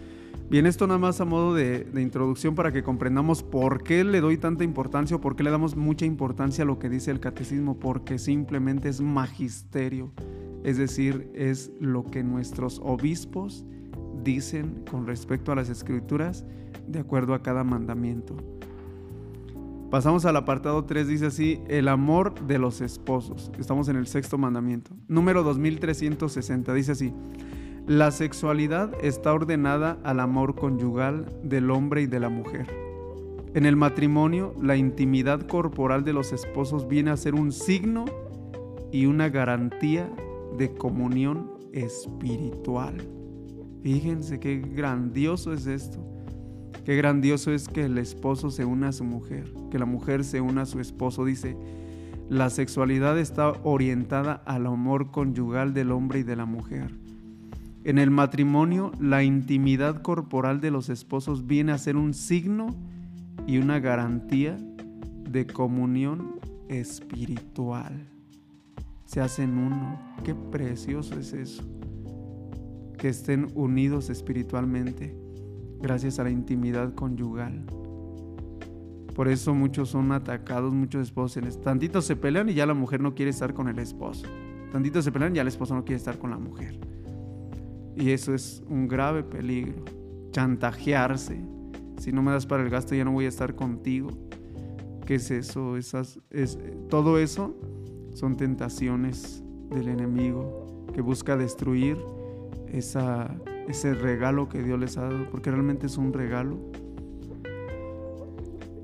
Bien, 0.50 0.66
esto 0.66 0.88
nada 0.88 0.98
más 0.98 1.22
a 1.22 1.26
modo 1.26 1.54
de, 1.54 1.88
introducción 1.96 2.56
para 2.56 2.72
que 2.72 2.82
comprendamos 2.82 3.44
por 3.44 3.84
qué 3.84 4.04
le 4.04 4.20
doy 4.20 4.36
tanta 4.40 4.64
importancia 4.64 5.16
o 5.16 5.22
por 5.22 5.36
qué 5.36 5.44
le 5.44 5.52
damos 5.52 5.76
mucha 5.76 6.08
importancia 6.08 6.64
a 6.64 6.66
lo 6.66 6.80
que 6.80 6.90
dice 6.90 7.12
el 7.12 7.20
catecismo, 7.20 7.78
porque 7.78 8.18
simplemente 8.18 8.90
es 8.90 9.00
magisterio, 9.00 10.12
es 10.64 10.78
decir, 10.78 11.30
es 11.36 11.72
lo 11.80 12.04
que 12.04 12.24
nuestros 12.24 12.82
obispos 12.84 13.64
dicen 14.24 14.84
con 14.90 15.06
respecto 15.06 15.52
a 15.52 15.56
las 15.56 15.70
escrituras 15.70 16.44
de 16.88 16.98
acuerdo 16.98 17.36
a 17.36 17.44
cada 17.44 17.64
mandamiento. 17.64 18.36
Pasamos 19.92 20.26
al 20.26 20.36
apartado 20.36 20.84
3, 20.84 21.08
dice 21.08 21.28
así, 21.28 21.62
el 21.68 21.88
amor 21.88 22.34
de 22.48 22.58
los 22.58 22.82
esposos. 22.82 23.52
Estamos 23.60 23.88
en 23.88 23.98
el 23.98 24.08
sexto 24.08 24.40
mandamiento. 24.40 24.96
Número 25.08 25.44
2360, 25.44 26.74
dice 26.74 26.94
así. 26.94 27.14
La 27.90 28.12
sexualidad 28.12 28.92
está 29.02 29.34
ordenada 29.34 29.98
al 30.04 30.20
amor 30.20 30.54
conyugal 30.54 31.26
del 31.42 31.72
hombre 31.72 32.04
y 32.04 32.06
de 32.06 32.20
la 32.20 32.30
mujer. 32.30 32.68
En 33.56 33.66
el 33.66 33.76
matrimonio, 33.76 34.54
la 34.62 34.78
intimidad 34.78 35.48
corporal 35.48 36.04
de 36.04 36.14
los 36.14 36.32
esposos 36.32 36.88
viene 36.88 37.10
a 37.10 37.18
ser 37.18 37.34
un 37.34 37.52
signo 37.52 38.06
y 38.92 39.08
una 39.08 39.30
garantía 39.30 40.08
de 40.56 40.72
comunión 40.76 41.50
espiritual. 41.74 42.96
Fíjense 43.82 44.40
qué 44.40 44.60
grandioso 44.60 45.52
es 45.52 45.66
esto. 45.66 45.98
Qué 46.86 46.96
grandioso 46.96 47.52
es 47.52 47.68
que 47.68 47.86
el 47.86 47.98
esposo 47.98 48.52
se 48.52 48.66
una 48.66 48.90
a 48.90 48.92
su 48.92 49.04
mujer, 49.04 49.52
que 49.72 49.80
la 49.80 49.86
mujer 49.86 50.24
se 50.24 50.42
una 50.42 50.62
a 50.62 50.68
su 50.68 50.80
esposo. 50.80 51.26
Dice, 51.26 51.58
la 52.30 52.52
sexualidad 52.52 53.18
está 53.18 53.54
orientada 53.64 54.44
al 54.46 54.68
amor 54.68 55.10
conyugal 55.10 55.74
del 55.74 55.92
hombre 55.92 56.20
y 56.20 56.24
de 56.24 56.36
la 56.36 56.46
mujer. 56.46 56.99
En 57.86 57.98
el 57.98 58.12
matrimonio, 58.12 58.92
la 59.00 59.24
intimidad 59.24 60.02
corporal 60.02 60.60
de 60.60 60.70
los 60.70 60.90
esposos 60.90 61.48
viene 61.48 61.72
a 61.72 61.78
ser 61.78 61.96
un 61.96 62.14
signo 62.14 62.76
y 63.48 63.58
una 63.58 63.80
garantía 63.80 64.58
de 65.30 65.48
comunión 65.48 66.40
espiritual. 66.68 68.08
Se 69.06 69.22
hacen 69.22 69.58
uno. 69.58 70.00
Qué 70.24 70.36
precioso 70.36 71.18
es 71.18 71.34
eso. 71.34 71.64
Que 72.98 73.10
estén 73.10 73.48
unidos 73.56 74.10
espiritualmente 74.10 75.16
gracias 75.82 76.20
a 76.20 76.26
la 76.26 76.32
intimidad 76.32 76.94
conyugal. 76.94 77.66
Por 79.16 79.30
eso 79.30 79.54
muchos 79.54 79.90
son 79.90 80.12
atacados, 80.12 80.74
muchos 80.74 81.04
esposos. 81.04 81.62
Tantito 81.62 82.02
se 82.02 82.16
pelean 82.16 82.50
y 82.50 82.54
ya 82.54 82.66
la 82.66 82.74
mujer 82.74 83.00
no 83.00 83.16
quiere 83.16 83.32
estar 83.32 83.54
con 83.54 83.70
el 83.70 83.80
esposo. 83.80 84.28
Tantito 84.72 85.02
se 85.02 85.12
pelean 85.12 85.34
y 85.34 85.38
ya 85.38 85.42
el 85.44 85.48
esposo 85.48 85.76
no 85.76 85.86
quiere 85.86 85.98
estar 85.98 86.20
con 86.20 86.30
la 86.30 86.38
mujer. 86.38 86.89
Y 88.00 88.12
eso 88.12 88.34
es 88.34 88.64
un 88.70 88.88
grave 88.88 89.24
peligro. 89.24 89.84
Chantajearse. 90.32 91.38
Si 91.98 92.14
no 92.14 92.24
me 92.24 92.32
das 92.32 92.46
para 92.46 92.64
el 92.64 92.70
gasto 92.70 92.96
ya 92.96 93.04
no 93.04 93.12
voy 93.12 93.26
a 93.26 93.28
estar 93.28 93.56
contigo. 93.56 94.10
¿Qué 95.06 95.16
es 95.16 95.30
eso? 95.32 95.76
Esas, 95.76 96.18
es, 96.30 96.58
todo 96.88 97.20
eso 97.20 97.58
son 98.14 98.38
tentaciones 98.38 99.44
del 99.70 99.90
enemigo 99.90 100.88
que 100.94 101.02
busca 101.02 101.36
destruir 101.36 101.98
esa, 102.70 103.36
ese 103.68 103.94
regalo 103.94 104.48
que 104.48 104.64
Dios 104.64 104.80
les 104.80 104.98
ha 104.98 105.02
dado, 105.02 105.30
porque 105.30 105.52
realmente 105.52 105.88
es 105.88 105.98
un 105.98 106.14
regalo. 106.14 106.58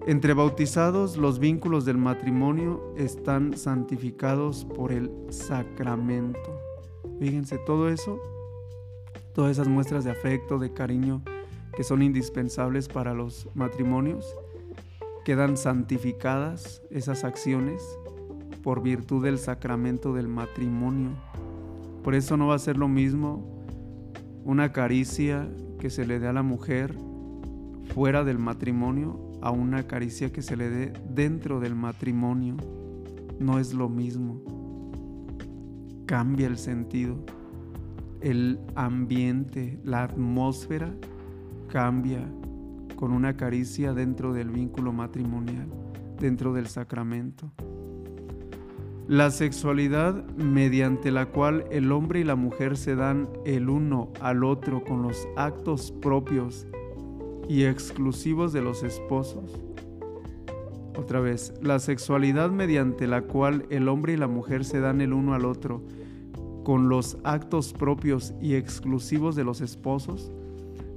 Entre 0.07 0.33
bautizados, 0.33 1.15
los 1.15 1.39
vínculos 1.39 1.85
del 1.85 1.97
matrimonio 1.97 2.93
están 2.97 3.55
santificados 3.55 4.65
por 4.65 4.91
el 4.91 5.09
sacramento. 5.29 6.59
Fíjense, 7.19 7.57
todo 7.65 7.87
eso 7.87 8.19
todas 9.35 9.51
esas 9.51 9.67
muestras 9.67 10.05
de 10.05 10.11
afecto, 10.11 10.57
de 10.57 10.71
cariño 10.71 11.21
que 11.75 11.83
son 11.83 12.01
indispensables 12.01 12.87
para 12.87 13.13
los 13.13 13.49
matrimonios, 13.53 14.33
quedan 15.25 15.57
santificadas 15.57 16.81
esas 16.89 17.25
acciones 17.25 17.83
por 18.63 18.81
virtud 18.81 19.25
del 19.25 19.37
sacramento 19.37 20.13
del 20.13 20.29
matrimonio. 20.29 21.09
Por 22.01 22.15
eso 22.15 22.37
no 22.37 22.47
va 22.47 22.55
a 22.55 22.59
ser 22.59 22.77
lo 22.77 22.87
mismo 22.87 23.61
una 24.45 24.71
caricia 24.71 25.49
que 25.79 25.89
se 25.89 26.05
le 26.05 26.19
dé 26.19 26.27
a 26.27 26.33
la 26.33 26.43
mujer 26.43 26.95
fuera 27.93 28.23
del 28.23 28.39
matrimonio 28.39 29.19
a 29.41 29.51
una 29.51 29.85
caricia 29.85 30.31
que 30.31 30.41
se 30.41 30.55
le 30.55 30.69
dé 30.69 30.93
dentro 31.09 31.59
del 31.59 31.75
matrimonio. 31.75 32.55
No 33.39 33.59
es 33.59 33.73
lo 33.73 33.89
mismo. 33.89 34.41
Cambia 36.05 36.47
el 36.47 36.57
sentido 36.57 37.17
el 38.25 38.59
ambiente, 38.73 39.79
la 39.83 40.03
atmósfera 40.03 40.91
cambia 41.67 42.27
con 42.95 43.11
una 43.11 43.37
caricia 43.37 43.93
dentro 43.93 44.33
del 44.33 44.49
vínculo 44.49 44.91
matrimonial, 44.91 45.67
dentro 46.19 46.51
del 46.51 46.65
sacramento. 46.65 47.51
La 49.07 49.29
sexualidad 49.29 50.25
mediante 50.37 51.11
la 51.11 51.27
cual 51.27 51.65
el 51.69 51.91
hombre 51.91 52.21
y 52.21 52.23
la 52.23 52.35
mujer 52.35 52.77
se 52.77 52.95
dan 52.95 53.29
el 53.45 53.69
uno 53.69 54.11
al 54.19 54.43
otro 54.43 54.83
con 54.83 55.03
los 55.03 55.27
actos 55.37 55.91
propios 55.91 56.65
y 57.47 57.65
exclusivos 57.65 58.51
de 58.53 58.63
los 58.63 58.81
esposos. 58.81 59.61
Otra 60.97 61.19
vez, 61.19 61.53
la 61.61 61.77
sexualidad 61.77 62.49
mediante 62.49 63.05
la 63.05 63.21
cual 63.21 63.67
el 63.69 63.87
hombre 63.87 64.13
y 64.13 64.17
la 64.17 64.27
mujer 64.27 64.65
se 64.65 64.79
dan 64.79 64.99
el 65.01 65.13
uno 65.13 65.35
al 65.35 65.45
otro 65.45 65.83
con 66.65 66.89
los 66.89 67.17
actos 67.23 67.73
propios 67.73 68.33
y 68.41 68.55
exclusivos 68.55 69.35
de 69.35 69.43
los 69.43 69.61
esposos, 69.61 70.31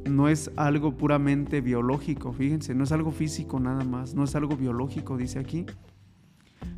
no 0.08 0.28
es 0.30 0.50
algo 0.56 0.96
puramente 0.96 1.60
biológico, 1.60 2.32
fíjense, 2.32 2.74
no 2.74 2.84
es 2.84 2.90
algo 2.90 3.12
físico 3.12 3.60
nada 3.60 3.84
más, 3.84 4.14
no 4.14 4.24
es 4.24 4.34
algo 4.34 4.56
biológico, 4.56 5.18
dice 5.18 5.38
aquí, 5.38 5.66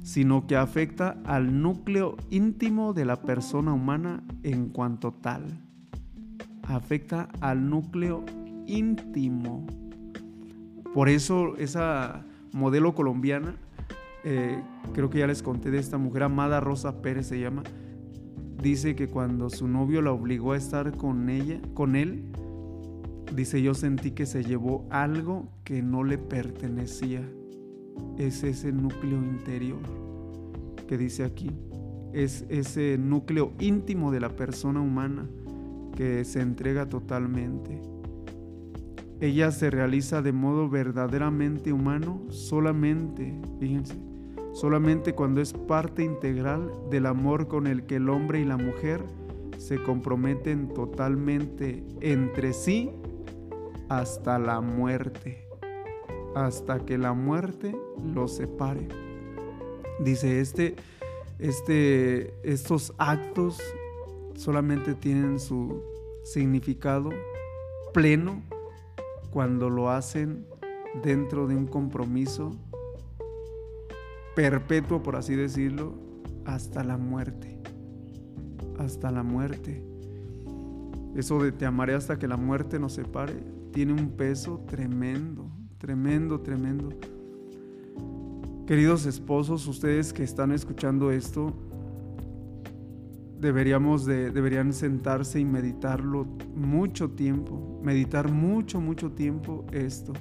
sino 0.03 0.49
que 0.49 0.57
afecta 0.57 1.17
al 1.25 1.63
núcleo 1.63 2.17
íntimo 2.31 2.93
de 2.93 3.05
la 3.05 3.23
persona 3.23 3.73
humana 3.73 4.25
en 4.43 4.69
cuanto 4.71 5.13
tal. 5.13 5.45
Afecta 6.65 7.29
al 7.41 7.71
núcleo 7.71 8.25
íntimo. 8.67 9.69
Por 10.93 11.09
eso 11.09 11.57
esa 11.59 12.25
modelo 12.53 12.97
colombiana, 12.97 13.55
eh, 14.25 14.61
creo 14.95 15.11
que 15.11 15.21
ya 15.21 15.29
les 15.29 15.45
conté 15.45 15.71
de 15.71 15.79
esta 15.79 15.97
mujer, 15.97 16.25
Amada 16.25 16.59
Rosa 16.59 17.01
Pérez 17.03 17.29
se 17.29 17.39
llama, 17.39 17.63
dice 18.63 18.95
que 18.95 19.09
cuando 19.09 19.51
su 19.51 19.69
novio 19.69 20.03
la 20.03 20.13
obligó 20.13 20.53
a 20.53 20.57
estar 20.57 20.97
con 20.97 21.29
ella, 21.29 21.61
con 21.75 21.97
él, 21.97 22.25
dice 23.35 23.63
yo 23.63 23.75
sentí 23.75 24.13
que 24.13 24.27
se 24.27 24.45
llevó 24.45 24.87
algo 24.91 25.49
que 25.65 25.83
no 25.83 26.05
le 26.05 26.19
pertenecía. 26.19 27.23
Es 28.19 28.45
ese 28.45 28.73
núcleo 28.73 29.19
interior 29.23 29.81
que 30.89 30.99
dice 30.99 31.25
aquí. 31.25 31.51
Es 32.13 32.45
ese 32.49 32.99
núcleo 32.99 33.53
íntimo 33.61 34.11
de 34.11 34.21
la 34.21 34.31
persona 34.31 34.81
humana 34.81 35.29
que 35.97 36.25
se 36.25 36.41
entrega 36.41 36.89
totalmente. 36.89 37.81
Ella 39.21 39.51
se 39.53 39.71
realiza 39.71 40.23
de 40.23 40.33
modo 40.33 40.69
verdaderamente 40.69 41.73
humano 41.73 42.23
solamente, 42.31 43.39
fíjense, 43.61 43.95
solamente 44.53 45.15
cuando 45.15 45.41
es 45.41 45.53
parte 45.53 46.03
integral 46.03 46.73
del 46.91 47.07
amor 47.07 47.49
con 47.49 47.67
el 47.67 47.85
que 47.87 47.97
el 47.97 48.09
hombre 48.09 48.41
y 48.41 48.45
la 48.45 48.57
mujer 48.57 49.05
se 49.59 49.83
comprometen 49.83 50.69
totalmente 50.75 51.85
entre 52.01 52.53
sí 52.53 52.91
hasta 53.89 54.39
la 54.39 54.61
muerte, 54.61 55.47
hasta 56.35 56.85
que 56.87 56.97
la 56.97 57.13
muerte 57.13 57.77
los 58.15 58.37
separe. 58.37 58.89
Dice, 59.99 60.41
este, 60.41 60.77
este, 61.39 62.33
estos 62.43 62.95
actos 62.99 63.61
solamente 64.35 64.95
tienen 64.95 65.39
su 65.39 65.83
significado 66.23 67.11
pleno 67.93 68.43
cuando 69.31 69.69
lo 69.69 69.91
hacen 69.91 70.47
dentro 71.03 71.47
de 71.47 71.57
un 71.57 71.67
compromiso 71.67 72.57
perpetuo, 74.35 75.03
por 75.03 75.17
así 75.17 75.35
decirlo, 75.35 75.95
hasta 76.45 76.85
la 76.85 76.97
muerte. 76.97 77.59
Hasta 78.79 79.11
la 79.11 79.23
muerte. 79.23 79.85
Eso 81.15 81.43
de 81.43 81.53
te 81.53 81.67
amaré 81.67 81.95
hasta 81.95 82.19
que 82.19 82.29
la 82.29 82.37
muerte 82.37 82.79
nos 82.79 82.95
separe 82.95 83.35
tiene 83.73 83.93
un 83.93 84.11
peso 84.11 84.65
tremendo, 84.67 85.51
tremendo, 85.79 86.41
tremendo. 86.41 86.91
Queridos 88.67 89.07
esposos, 89.07 89.67
ustedes 89.67 90.13
que 90.13 90.23
están 90.23 90.53
escuchando 90.53 91.11
esto, 91.11 91.53
deberíamos 93.41 94.07
de, 94.07 94.31
deberían 94.31 94.73
sentarse 94.73 95.41
y 95.41 95.45
meditarlo 95.45 96.27
mucho 96.55 97.11
tiempo, 97.11 97.81
meditar 97.83 98.31
mucho, 98.31 98.81
mucho 98.81 99.11
tiempo 99.13 99.67
esto. 99.73 100.13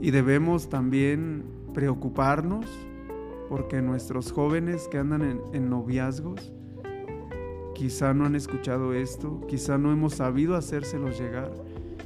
Y 0.00 0.10
debemos 0.12 0.68
también 0.68 1.44
preocuparnos 1.74 2.66
porque 3.48 3.82
nuestros 3.82 4.32
jóvenes 4.32 4.88
que 4.88 4.98
andan 4.98 5.40
en, 5.52 5.70
noviazgos, 5.70 6.52
quizá 7.74 8.14
no 8.14 8.24
han 8.24 8.34
escuchado 8.34 8.94
esto, 8.94 9.40
quizá 9.48 9.78
no 9.78 9.92
hemos 9.92 10.14
sabido 10.14 10.56
hacérselos 10.56 11.18
llegar, 11.18 11.52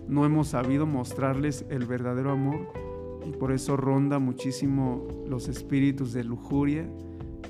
no 0.08 0.24
hemos 0.24 0.48
sabido 0.48 0.86
mostrarles 0.86 1.64
el 1.68 1.86
verdadero 1.86 2.30
amor 2.30 2.68
y 3.24 3.32
por 3.32 3.52
eso 3.52 3.76
ronda 3.76 4.18
muchísimo 4.18 5.06
los 5.28 5.48
espíritus 5.48 6.12
de 6.12 6.24
lujuria, 6.24 6.88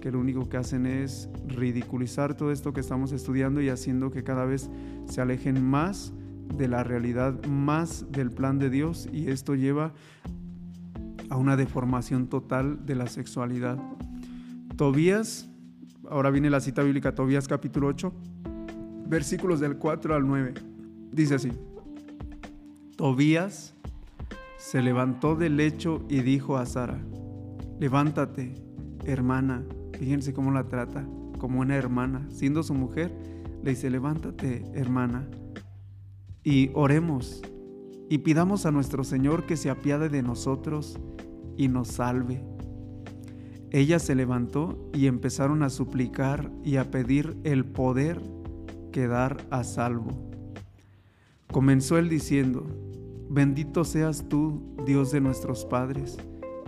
que 0.01 0.11
lo 0.11 0.21
único 0.21 0.49
que 0.49 0.57
hacen 0.57 0.87
es 0.87 1.29
ridiculizar 1.47 2.37
todo 2.37 2.53
esto 2.53 2.73
que 2.73 2.81
estamos 2.81 3.13
estudiando 3.13 3.61
y 3.61 3.69
haciendo 3.69 4.11
que 4.11 4.25
cada 4.25 4.45
vez 4.45 4.71
se 5.07 5.21
alejen 5.21 5.65
más 5.65 6.13
de 6.55 6.69
la 6.69 6.85
realidad, 6.85 7.45
más 7.47 8.11
del 8.11 8.31
plan 8.31 8.59
de 8.59 8.71
Dios 8.71 9.09
y 9.13 9.29
esto 9.29 9.55
lleva 9.55 9.93
a 11.31 11.37
una 11.37 11.57
deformación 11.57 12.29
total 12.29 12.85
de 12.87 12.95
la 12.95 13.07
sexualidad. 13.07 13.79
Tobías, 14.77 15.49
ahora 16.09 16.31
viene 16.31 16.51
la 16.51 16.61
cita 16.61 16.83
bíblica, 16.83 17.15
Tobías 17.15 17.49
capítulo 17.49 17.89
8, 17.89 18.13
versículos 19.09 19.61
del 19.61 19.77
4 19.77 20.15
al 20.15 20.27
9. 20.27 20.55
Dice 21.13 21.37
así, 21.37 21.53
Tobías 22.97 23.75
se 24.59 24.83
levantó 24.83 25.37
del 25.37 25.57
lecho 25.57 26.05
y 26.09 26.21
dijo 26.21 26.57
a 26.57 26.67
Sara, 26.67 26.99
levántate, 27.79 28.55
hermana. 29.05 29.65
Fíjense 29.99 30.33
cómo 30.33 30.51
la 30.51 30.69
trata, 30.69 31.07
como 31.39 31.61
una 31.61 31.77
hermana. 31.77 32.27
Siendo 32.31 32.63
su 32.63 32.75
mujer, 32.75 33.13
le 33.63 33.71
dice, 33.71 33.91
levántate, 33.91 34.65
hermana, 34.75 35.29
y 36.43 36.71
oremos 36.75 37.43
y 38.09 38.19
pidamos 38.19 38.67
a 38.67 38.71
nuestro 38.71 39.05
Señor 39.05 39.47
que 39.47 39.57
se 39.57 39.71
apiade 39.71 40.09
de 40.09 40.23
nosotros 40.23 40.99
y 41.57 41.69
nos 41.69 41.89
salve. 41.89 42.43
Ella 43.71 43.99
se 43.99 44.15
levantó 44.15 44.89
y 44.95 45.07
empezaron 45.07 45.63
a 45.63 45.71
suplicar 45.71 46.51
y 46.65 46.77
a 46.77 46.91
pedir 46.91 47.37
el 47.45 47.65
poder 47.65 48.21
quedar 48.93 49.37
a 49.51 49.65
salvo. 49.65 50.11
Comenzó 51.53 51.99
él 51.99 52.09
diciendo, 52.09 52.67
Bendito 53.29 53.85
seas 53.85 54.25
tú, 54.29 54.63
Dios 54.87 55.11
de 55.11 55.21
nuestros 55.21 55.65
padres. 55.65 56.17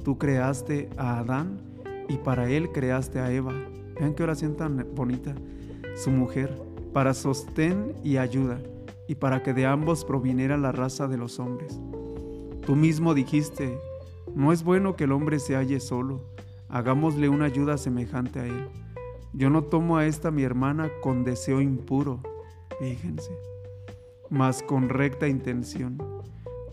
Tú 0.05 0.19
creaste 0.19 0.91
a 0.97 1.21
Adán 1.21 1.61
y 2.09 2.17
para 2.17 2.51
él 2.51 2.73
creaste 2.73 3.21
a 3.21 3.33
Eva. 3.33 3.55
Vean 3.99 4.15
qué 4.15 4.25
oración 4.25 4.57
tan 4.57 4.87
bonita. 4.95 5.35
Su 5.97 6.11
mujer, 6.11 6.61
para 6.93 7.15
sostén 7.15 7.95
y 8.03 8.17
ayuda, 8.17 8.59
y 9.07 9.15
para 9.15 9.43
que 9.43 9.55
de 9.55 9.67
ambos 9.67 10.05
proviniera 10.05 10.57
la 10.57 10.73
raza 10.73 11.07
de 11.07 11.17
los 11.17 11.39
hombres. 11.39 11.81
Tú 12.67 12.77
mismo 12.77 13.15
dijiste, 13.15 13.79
no 14.39 14.53
es 14.53 14.63
bueno 14.63 14.95
que 14.95 15.03
el 15.03 15.11
hombre 15.11 15.41
se 15.41 15.57
halle 15.57 15.81
solo, 15.81 16.23
hagámosle 16.69 17.29
una 17.29 17.47
ayuda 17.47 17.77
semejante 17.77 18.39
a 18.39 18.47
él. 18.47 18.69
Yo 19.33 19.51
no 19.51 19.65
tomo 19.65 19.97
a 19.97 20.07
esta 20.07 20.31
mi 20.31 20.45
hermana 20.45 20.91
con 21.03 21.25
deseo 21.25 21.61
impuro, 21.61 22.21
fíjense, 22.79 23.33
mas 24.31 24.63
con 24.63 24.89
recta 24.89 25.27
intención 25.27 25.99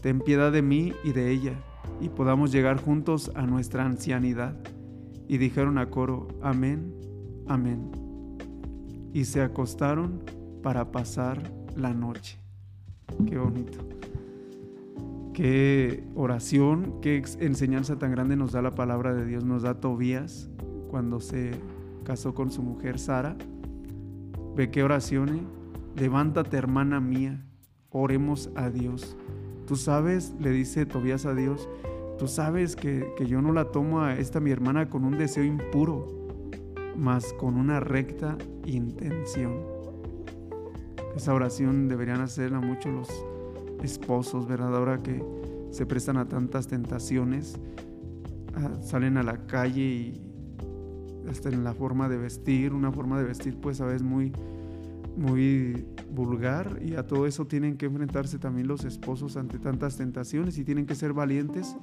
ten 0.03 0.19
piedad 0.19 0.51
de 0.51 0.61
mí 0.61 0.93
y 1.03 1.13
de 1.13 1.31
ella, 1.31 1.55
y 1.99 2.09
podamos 2.09 2.51
llegar 2.51 2.79
juntos 2.79 3.31
a 3.33 3.47
nuestra 3.47 3.83
ancianidad. 3.83 4.55
Y 5.27 5.39
dijeron 5.39 5.79
a 5.79 5.89
coro, 5.89 6.27
amén, 6.43 6.93
amén. 7.47 7.89
Y 9.11 9.25
se 9.25 9.41
acostaron 9.41 10.21
para 10.61 10.91
pasar 10.91 11.41
la 11.75 11.95
noche. 11.95 12.37
Qué 13.27 13.39
bonito. 13.39 13.79
Qué 15.35 16.01
oración, 16.15 17.01
qué 17.01 17.21
enseñanza 17.41 17.99
tan 17.99 18.11
grande 18.11 18.37
nos 18.37 18.53
da 18.53 18.61
la 18.61 18.71
palabra 18.71 19.13
de 19.13 19.25
Dios, 19.25 19.43
nos 19.43 19.63
da 19.63 19.81
Tobías 19.81 20.49
cuando 20.89 21.19
se 21.19 21.51
casó 22.05 22.33
con 22.33 22.51
su 22.51 22.63
mujer 22.63 22.97
Sara. 22.99 23.35
Ve 24.55 24.71
qué 24.71 24.81
oraciones. 24.81 25.41
Levántate, 25.97 26.55
hermana 26.55 27.01
mía, 27.01 27.45
oremos 27.89 28.49
a 28.55 28.69
Dios. 28.69 29.17
Tú 29.67 29.75
sabes, 29.75 30.33
le 30.39 30.51
dice 30.51 30.85
Tobías 30.85 31.25
a 31.25 31.35
Dios, 31.35 31.67
tú 32.17 32.29
sabes 32.29 32.77
que, 32.77 33.05
yo 33.27 33.41
no 33.41 33.51
la 33.51 33.71
tomo 33.71 34.03
a 34.03 34.15
esta 34.15 34.39
mi 34.39 34.51
hermana 34.51 34.89
con 34.89 35.03
un 35.03 35.17
deseo 35.17 35.43
impuro, 35.43 36.07
mas 36.97 37.33
con 37.33 37.57
una 37.57 37.81
recta 37.81 38.37
intención. 38.65 39.51
Esa 41.13 41.33
oración 41.33 41.89
deberían 41.89 42.21
hacerla 42.21 42.61
mucho 42.61 42.89
los 42.89 43.09
esposos, 43.83 44.47
¿verdad? 44.47 44.75
Ahora 44.75 45.01
que 45.01 45.23
se 45.71 45.85
prestan 45.85 46.17
a 46.17 46.27
tantas 46.27 46.67
tentaciones, 46.67 47.59
salen 48.81 49.17
a 49.17 49.23
la 49.23 49.45
calle 49.45 49.81
y 49.81 50.21
hasta 51.29 51.49
en 51.49 51.63
la 51.63 51.73
forma 51.73 52.07
de 52.07 52.17
vestir, 52.17 52.73
una 52.73 52.91
forma 52.91 53.17
de 53.19 53.25
vestir 53.25 53.57
pues 53.59 53.81
a 53.81 53.85
veces 53.85 54.03
muy 54.03 54.31
muy 55.17 55.85
vulgar 56.11 56.79
y 56.83 56.95
a 56.95 57.07
todo 57.07 57.25
eso 57.25 57.45
tienen 57.47 57.77
que 57.77 57.85
enfrentarse 57.85 58.37
también 58.37 58.67
los 58.67 58.83
esposos 58.83 59.37
ante 59.37 59.59
tantas 59.59 59.97
tentaciones 59.97 60.57
y 60.57 60.65
tienen 60.65 60.85
que 60.85 60.95
ser 60.95 61.13
valientes 61.13 61.75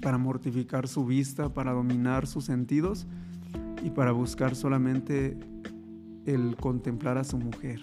para 0.00 0.18
mortificar 0.18 0.88
su 0.88 1.04
vista, 1.04 1.52
para 1.52 1.72
dominar 1.72 2.26
sus 2.26 2.46
sentidos 2.46 3.06
y 3.84 3.90
para 3.90 4.12
buscar 4.12 4.54
solamente 4.54 5.38
el 6.24 6.56
contemplar 6.56 7.18
a 7.18 7.24
su 7.24 7.38
mujer. 7.38 7.80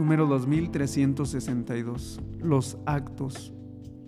Número 0.00 0.26
2362. 0.26 2.22
Los 2.38 2.78
actos 2.86 3.52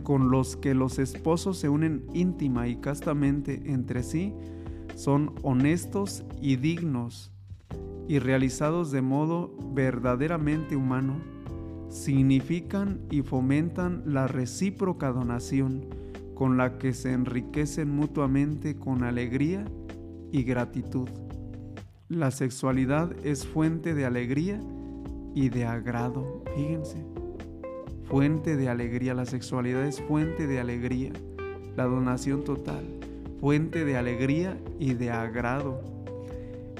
con 0.03 0.31
los 0.31 0.57
que 0.57 0.73
los 0.73 0.99
esposos 0.99 1.59
se 1.59 1.69
unen 1.69 2.07
íntima 2.15 2.67
y 2.67 2.77
castamente 2.77 3.61
entre 3.67 4.03
sí 4.03 4.33
son 4.95 5.35
honestos 5.43 6.25
y 6.41 6.57
dignos 6.57 7.31
y 8.09 8.21
realizados 8.21 8.91
de 8.91 9.03
modo 9.03 9.55
verdaderamente 9.75 10.77
humano, 10.77 11.21
significan 11.91 13.03
y 13.11 13.21
fomentan 13.21 14.03
la 14.07 14.27
recíproca 14.27 15.13
donación 15.13 15.85
con 16.35 16.57
la 16.57 16.79
que 16.79 16.95
se 16.95 17.13
enriquecen 17.13 17.91
mutuamente 17.91 18.77
con 18.77 19.05
alegría 19.05 19.67
y 20.33 20.43
gratitud. 20.43 21.11
La 22.09 22.31
sexualidad 22.31 23.15
es 23.27 23.47
fuente 23.47 23.93
de 23.93 24.07
alegría 24.07 24.59
y 25.35 25.49
de 25.49 25.65
agrado. 25.65 26.43
Fíjense, 26.55 26.99
fuente 28.05 28.57
de 28.57 28.69
alegría. 28.69 29.15
La 29.15 29.27
sexualidad 29.27 29.87
es 29.87 30.01
fuente 30.03 30.47
de 30.47 30.61
alegría. 30.61 31.13
La 31.77 31.85
donación 31.85 32.45
total, 32.45 32.85
fuente 33.41 33.85
de 33.85 33.97
alegría 33.97 34.59
y 34.79 34.95
de 34.95 35.11
agrado. 35.11 35.81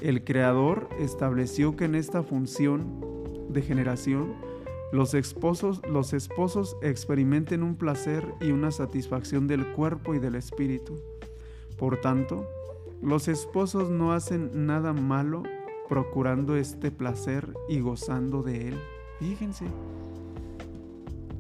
El 0.01 0.25
Creador 0.25 0.89
estableció 0.99 1.77
que 1.77 1.85
en 1.85 1.95
esta 1.95 2.23
función 2.23 3.01
de 3.51 3.63
generación, 3.63 4.35
los 4.93 5.15
esposos, 5.15 5.81
los 5.89 6.13
esposos 6.13 6.77
experimenten 6.83 7.63
un 7.63 7.77
placer 7.77 8.27
y 8.41 8.51
una 8.51 8.71
satisfacción 8.71 9.47
del 9.47 9.67
cuerpo 9.73 10.15
y 10.15 10.19
del 10.19 10.35
espíritu. 10.35 11.01
Por 11.79 12.01
tanto, 12.01 12.47
los 13.01 13.29
esposos 13.29 13.91
no 13.91 14.13
hacen 14.13 14.67
nada 14.67 14.93
malo 14.93 15.43
procurando 15.93 16.57
este 16.57 16.91
placer 16.91 17.53
y 17.69 17.81
gozando 17.81 18.43
de 18.43 18.69
él. 18.69 18.77
Fíjense, 19.19 19.67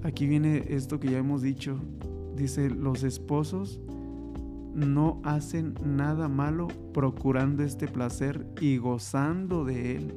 aquí 0.03 0.27
viene 0.27 0.67
esto 0.69 1.01
que 1.01 1.11
ya 1.11 1.17
hemos 1.17 1.41
dicho. 1.41 1.79
Dice, 2.37 2.69
los 2.69 3.03
esposos 3.03 3.81
no 4.75 5.23
hacen 5.25 5.73
nada 5.83 6.29
malo 6.29 6.69
procurando 6.93 7.63
este 7.63 7.89
placer 7.89 8.47
y 8.61 8.77
gozando 8.77 9.65
de 9.65 9.97
él. 9.97 10.15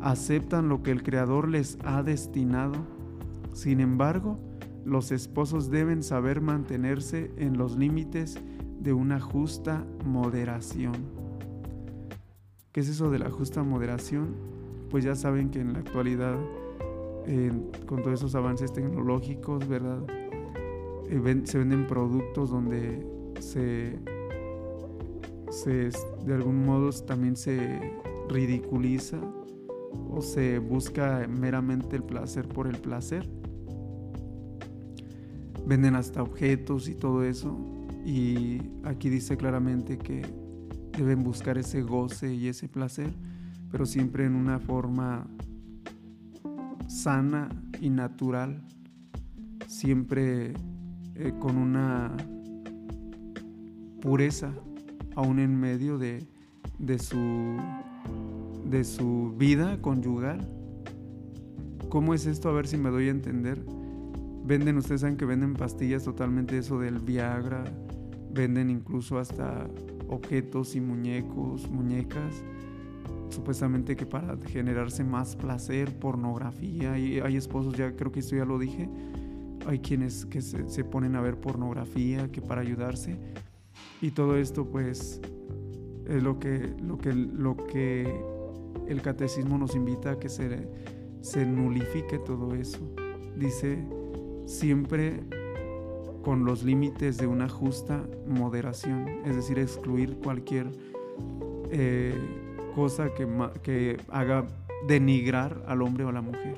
Aceptan 0.00 0.68
lo 0.68 0.82
que 0.82 0.90
el 0.90 1.04
Creador 1.04 1.48
les 1.48 1.78
ha 1.84 2.02
destinado. 2.02 2.74
Sin 3.52 3.78
embargo, 3.78 4.40
los 4.84 5.12
esposos 5.12 5.70
deben 5.70 6.02
saber 6.02 6.40
mantenerse 6.40 7.30
en 7.36 7.56
los 7.56 7.76
límites 7.76 8.36
de 8.80 8.92
una 8.92 9.20
justa 9.20 9.86
moderación. 10.04 11.15
¿Qué 12.76 12.80
es 12.80 12.90
eso 12.90 13.10
de 13.10 13.18
la 13.18 13.30
justa 13.30 13.62
moderación? 13.62 14.34
Pues 14.90 15.02
ya 15.02 15.14
saben 15.14 15.48
que 15.48 15.60
en 15.60 15.72
la 15.72 15.78
actualidad, 15.78 16.36
con 17.86 18.02
todos 18.02 18.20
esos 18.20 18.34
avances 18.34 18.70
tecnológicos, 18.70 19.66
¿verdad? 19.66 20.04
Eh, 21.08 21.40
se 21.44 21.56
venden 21.56 21.86
productos 21.86 22.50
donde 22.50 23.32
se, 23.40 23.98
se, 25.48 25.88
de 26.26 26.34
algún 26.34 26.66
modo 26.66 26.90
también 26.92 27.34
se 27.36 27.80
ridiculiza 28.28 29.20
o 30.10 30.20
se 30.20 30.58
busca 30.58 31.26
meramente 31.26 31.96
el 31.96 32.02
placer 32.02 32.46
por 32.46 32.66
el 32.66 32.76
placer. 32.76 33.26
Venden 35.66 35.94
hasta 35.94 36.22
objetos 36.22 36.90
y 36.90 36.94
todo 36.94 37.24
eso. 37.24 37.56
Y 38.04 38.60
aquí 38.84 39.08
dice 39.08 39.38
claramente 39.38 39.96
que 39.96 40.45
deben 40.96 41.22
buscar 41.22 41.58
ese 41.58 41.82
goce 41.82 42.34
y 42.34 42.48
ese 42.48 42.68
placer, 42.68 43.10
pero 43.70 43.86
siempre 43.86 44.24
en 44.24 44.34
una 44.34 44.58
forma 44.58 45.26
sana 46.88 47.48
y 47.80 47.90
natural, 47.90 48.62
siempre 49.66 50.54
eh, 51.14 51.32
con 51.38 51.56
una 51.56 52.16
pureza, 54.00 54.52
aún 55.14 55.38
en 55.38 55.58
medio 55.58 55.98
de, 55.98 56.26
de, 56.78 56.98
su, 56.98 57.56
de 58.68 58.84
su 58.84 59.34
vida 59.36 59.80
conyugal. 59.80 60.46
¿Cómo 61.88 62.14
es 62.14 62.26
esto? 62.26 62.48
A 62.48 62.52
ver 62.52 62.66
si 62.66 62.76
me 62.76 62.90
doy 62.90 63.08
a 63.08 63.10
entender. 63.10 63.64
Venden, 64.44 64.76
ustedes 64.76 65.00
saben 65.00 65.16
que 65.16 65.24
venden 65.24 65.54
pastillas 65.54 66.04
totalmente 66.04 66.58
eso 66.58 66.78
del 66.78 67.00
Viagra, 67.00 67.64
venden 68.32 68.70
incluso 68.70 69.18
hasta 69.18 69.66
objetos 70.08 70.74
y 70.76 70.80
muñecos, 70.80 71.68
muñecas, 71.70 72.42
supuestamente 73.30 73.96
que 73.96 74.06
para 74.06 74.36
generarse 74.46 75.04
más 75.04 75.36
placer, 75.36 75.98
pornografía, 75.98 76.98
y 76.98 77.20
hay 77.20 77.36
esposos, 77.36 77.74
ya 77.74 77.94
creo 77.94 78.12
que 78.12 78.20
esto 78.20 78.36
ya 78.36 78.44
lo 78.44 78.58
dije, 78.58 78.88
hay 79.66 79.80
quienes 79.80 80.26
que 80.26 80.40
se, 80.40 80.84
ponen 80.84 81.16
a 81.16 81.20
ver 81.20 81.40
pornografía, 81.40 82.30
que 82.30 82.40
para 82.40 82.60
ayudarse, 82.60 83.16
y 84.00 84.10
todo 84.10 84.36
esto 84.36 84.66
pues 84.66 85.20
es 86.08 86.22
lo 86.22 86.38
que, 86.38 86.74
lo 86.82 86.98
que, 86.98 87.12
lo 87.12 87.56
que 87.56 88.24
el 88.86 89.02
catecismo 89.02 89.58
nos 89.58 89.74
invita 89.74 90.12
a 90.12 90.18
que 90.18 90.28
se, 90.28 90.68
se 91.20 91.44
nulifique 91.44 92.18
todo 92.18 92.54
eso. 92.54 92.78
Dice, 93.36 93.84
siempre 94.46 95.24
con 96.26 96.44
los 96.44 96.64
límites 96.64 97.18
de 97.18 97.28
una 97.28 97.48
justa 97.48 98.02
moderación, 98.26 99.06
es 99.24 99.36
decir, 99.36 99.60
excluir 99.60 100.16
cualquier 100.16 100.66
eh, 101.70 102.18
cosa 102.74 103.10
que, 103.14 103.96
haga 104.10 104.44
denigrar 104.88 105.62
al 105.68 105.82
hombre 105.82 106.02
o 106.02 106.08
a 106.08 106.12
la 106.12 106.22
mujer. 106.22 106.56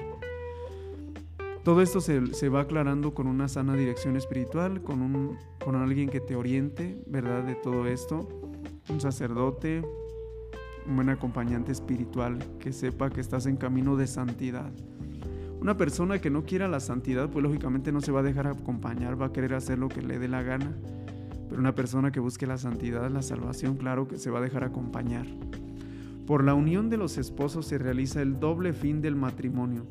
Todo 1.65 1.83
esto 1.83 2.01
se, 2.01 2.49
va 2.49 2.63
aclarando 2.63 3.13
con 3.13 3.27
una 3.27 3.47
sana 3.47 3.75
dirección 3.77 4.17
espiritual, 4.17 4.81
con, 4.81 5.03
un, 5.03 5.37
con 5.63 5.77
alguien 5.77 6.09
que 6.09 6.21
te 6.21 6.35
oriente, 6.35 6.99
¿verdad? 7.07 7.45
De 7.45 7.55
todo 7.55 7.87
esto, 7.87 8.27
un 8.89 9.03
sacerdote, 9.03 9.83
un 10.87 10.97
buen 10.97 11.11
acompañante 11.11 11.73
espiritual 11.73 12.39
que 12.59 12.73
sepa 12.73 13.11
que 13.11 13.21
estás 13.21 13.45
en 13.45 13.59
camino 13.59 13.97
de 13.97 14.07
santidad. 14.07 14.73
Una 15.61 15.77
persona 15.77 16.21
que 16.21 16.31
no 16.31 16.45
quiera 16.45 16.69
la 16.69 16.79
santidad, 16.79 17.29
pues 17.29 17.43
lógicamente 17.43 17.91
no 17.91 18.01
se 18.01 18.13
va 18.13 18.21
a 18.21 18.23
dejar 18.23 18.47
acompañar, 18.47 19.21
va 19.21 19.27
a 19.27 19.33
querer 19.33 19.55
hacer 19.55 19.79
lo 19.79 19.89
que 19.89 20.03
le 20.03 20.19
dé 20.19 20.29
la 20.29 20.43
gana. 20.43 20.73
Pero 21.49 21.61
una 21.61 21.75
persona 21.75 22.13
que 22.13 22.21
busque 22.21 22.47
la 22.47 22.59
santidad, 22.59 23.11
la 23.11 23.23
salvación, 23.23 23.77
claro 23.77 24.07
que 24.07 24.19
se 24.19 24.31
va 24.31 24.39
a 24.39 24.43
dejar 24.43 24.63
acompañar. 24.63 25.27
Por 26.27 26.45
la 26.45 26.55
unión 26.55 26.91
de 26.91 26.97
los 26.97 27.19
esposos 27.19 27.67
se 27.67 27.79
realiza 27.79 28.23
el 28.23 28.39
doble 28.39 28.73
fin 28.73 29.01
del 29.01 29.17
matrimonio, 29.17 29.85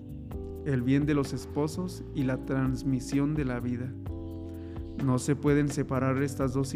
el 0.65 0.83
bien 0.83 1.05
de 1.05 1.15
los 1.15 1.33
esposos 1.33 2.03
y 2.15 2.23
la 2.23 2.37
transmisión 2.45 3.35
de 3.35 3.45
la 3.45 3.59
vida. 3.59 3.91
No 5.03 5.19
se 5.19 5.35
pueden 5.35 5.69
separar 5.69 6.21
estas 6.23 6.53
dos 6.53 6.73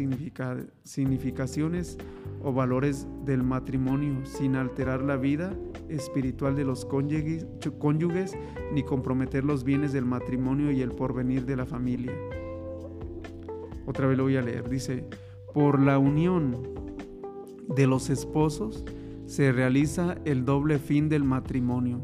significaciones 0.84 1.98
o 2.42 2.52
valores 2.52 3.06
del 3.24 3.42
matrimonio 3.42 4.24
sin 4.24 4.54
alterar 4.54 5.02
la 5.02 5.16
vida 5.16 5.56
espiritual 5.88 6.54
de 6.54 6.64
los 6.64 6.84
cónyuges, 6.84 8.36
ni 8.72 8.82
comprometer 8.84 9.44
los 9.44 9.64
bienes 9.64 9.92
del 9.92 10.04
matrimonio 10.04 10.70
y 10.70 10.82
el 10.82 10.92
porvenir 10.92 11.44
de 11.46 11.56
la 11.56 11.66
familia. 11.66 12.12
Otra 13.86 14.06
vez 14.06 14.16
lo 14.16 14.24
voy 14.24 14.36
a 14.36 14.42
leer. 14.42 14.68
Dice, 14.68 15.04
por 15.52 15.80
la 15.80 15.98
unión 15.98 16.62
de 17.68 17.86
los 17.88 18.08
esposos 18.08 18.84
se 19.26 19.50
realiza 19.50 20.16
el 20.24 20.44
doble 20.44 20.78
fin 20.78 21.08
del 21.08 21.24
matrimonio, 21.24 22.00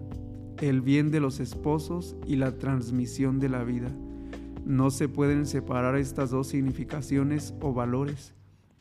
el 0.61 0.81
bien 0.81 1.13
de 1.13 1.21
los 1.21 1.39
esposos 1.39 2.17
y 2.27 2.37
la 2.37 2.59
transmisión 2.59 3.39
de 3.39 3.49
la 3.49 3.63
vida 3.63 3.91
no 4.69 4.91
se 4.91 5.09
pueden 5.09 5.47
separar 5.47 5.97
estas 5.97 6.31
dos 6.31 6.49
significaciones 6.49 7.55
o 7.61 7.73
valores 7.73 8.35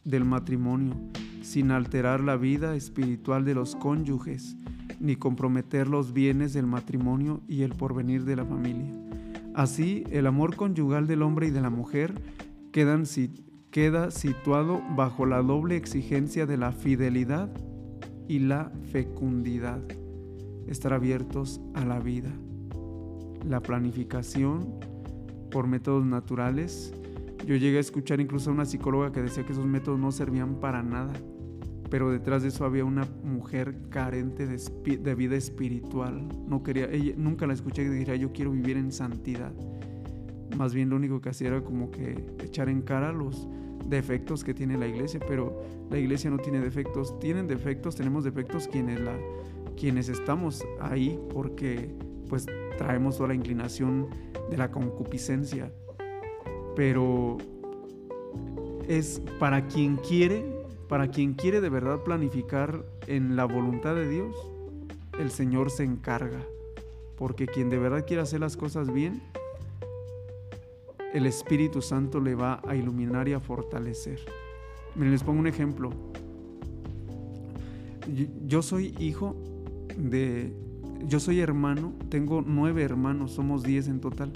del 0.04 0.26
matrimonio 0.26 0.95
sin 1.41 1.71
alterar 1.71 2.19
la 2.19 2.36
vida 2.36 2.76
espiritual 2.76 3.45
de 3.45 3.56
los 3.56 3.78
cónyuges, 3.78 4.58
ni 5.00 5.15
comprometer 5.15 5.88
los 5.88 6.12
bienes 6.12 6.52
del 6.52 6.67
matrimonio 6.67 7.39
y 7.47 7.62
el 7.62 7.71
porvenir 7.71 8.26
de 8.26 8.36
la 8.36 8.43
familia. 8.43 8.93
Así, 9.56 10.04
el 10.12 10.28
amor 10.28 10.58
conyugal 10.58 11.08
del 11.08 11.21
hombre 11.21 11.47
y 11.47 11.52
de 11.52 11.62
la 11.62 11.69
mujer 11.69 12.13
queda 12.73 14.12
situado 14.12 14.82
bajo 14.97 15.26
la 15.26 15.41
doble 15.41 15.78
exigencia 15.78 16.45
de 16.45 16.58
la 16.58 16.73
fidelidad 16.73 17.50
y 18.28 18.39
la 18.39 18.73
fecundidad, 18.91 19.82
estar 20.67 20.91
abiertos 20.91 21.62
a 21.73 21.86
la 21.86 22.00
vida, 22.00 22.34
la 23.47 23.62
planificación, 23.62 24.67
por 25.51 25.67
métodos 25.67 26.05
naturales. 26.05 26.93
Yo 27.45 27.55
llegué 27.55 27.77
a 27.77 27.81
escuchar 27.81 28.19
incluso 28.19 28.49
a 28.49 28.53
una 28.53 28.65
psicóloga 28.65 29.12
que 29.12 29.21
decía 29.21 29.45
que 29.45 29.53
esos 29.53 29.65
métodos 29.65 29.99
no 29.99 30.12
servían 30.12 30.55
para 30.55 30.83
nada, 30.83 31.13
pero 31.89 32.12
detrás 32.12 32.41
de 32.41 32.49
eso 32.49 32.65
había 32.65 32.83
una 32.83 33.07
mujer 33.23 33.75
carente 33.89 34.45
de, 34.47 35.15
vida 35.15 35.36
espiritual. 35.36 36.27
No 36.47 36.63
quería, 36.63 36.89
ella, 36.91 37.13
nunca 37.15 37.47
la 37.47 37.53
escuché 37.53 37.83
que 37.83 37.89
dijera 37.89 38.15
yo 38.15 38.33
quiero 38.33 38.51
vivir 38.51 38.77
en 38.77 38.91
santidad. 38.91 39.53
Más 40.57 40.73
bien 40.73 40.89
lo 40.89 40.95
único 40.95 41.21
que 41.21 41.29
hacía 41.29 41.49
era 41.49 41.62
como 41.62 41.91
que 41.91 42.25
echar 42.43 42.69
en 42.69 42.81
cara 42.81 43.12
los 43.12 43.47
defectos 43.88 44.43
que 44.43 44.53
tiene 44.53 44.77
la 44.77 44.88
iglesia, 44.88 45.19
pero 45.27 45.62
la 45.89 45.97
iglesia 45.97 46.29
no 46.29 46.38
tiene 46.38 46.60
defectos. 46.60 47.17
Tienen 47.19 47.47
defectos, 47.47 47.95
tenemos 47.95 48.23
defectos 48.23 48.67
quienes, 48.67 48.99
quienes 49.77 50.10
estamos 50.10 50.65
ahí 50.81 51.19
porque 51.33 51.95
pues 52.27 52.45
traemos 52.77 53.17
toda 53.17 53.29
la 53.29 53.35
inclinación 53.35 54.07
de 54.49 54.57
la 54.57 54.71
concupiscencia. 54.71 55.71
Pero 56.75 57.37
es 58.87 59.21
para 59.39 59.67
quien 59.67 59.97
quiere 59.97 60.57
para 60.87 61.09
quien 61.09 61.33
quiere 61.33 61.61
de 61.61 61.69
verdad 61.69 62.03
planificar 62.03 62.85
en 63.07 63.35
la 63.35 63.45
voluntad 63.45 63.95
de 63.95 64.07
Dios, 64.07 64.35
el 65.19 65.31
Señor 65.31 65.69
se 65.69 65.83
encarga. 65.83 66.45
Porque 67.17 67.45
quien 67.45 67.69
de 67.69 67.77
verdad 67.77 68.05
quiere 68.05 68.21
hacer 68.21 68.39
las 68.39 68.55
cosas 68.55 68.93
bien, 68.93 69.21
el 71.13 71.25
Espíritu 71.25 71.81
Santo 71.81 72.19
le 72.19 72.35
va 72.35 72.61
a 72.65 72.75
iluminar 72.75 73.27
y 73.27 73.33
a 73.33 73.39
fortalecer. 73.39 74.19
Miren, 74.95 75.11
les 75.11 75.23
pongo 75.23 75.39
un 75.39 75.47
ejemplo. 75.47 75.91
Yo 78.45 78.61
soy 78.61 78.95
hijo 78.99 79.35
de... 79.97 80.53
Yo 81.05 81.19
soy 81.19 81.39
hermano, 81.39 81.93
tengo 82.10 82.43
nueve 82.45 82.83
hermanos, 82.83 83.31
somos 83.31 83.63
diez 83.63 83.88
en 83.88 83.99
total. 83.99 84.33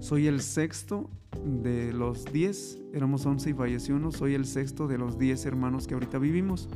Soy 0.00 0.26
el 0.26 0.40
sexto 0.40 1.10
de 1.44 1.92
los 1.92 2.24
diez, 2.24 2.78
éramos 2.92 3.26
once 3.26 3.50
y 3.50 3.54
falleció 3.54 3.96
uno, 3.96 4.10
soy 4.12 4.34
el 4.34 4.46
sexto 4.46 4.88
de 4.88 4.98
los 4.98 5.18
diez 5.18 5.46
hermanos 5.46 5.86
que 5.86 5.94
ahorita 5.94 6.18
vivimos. 6.18 6.68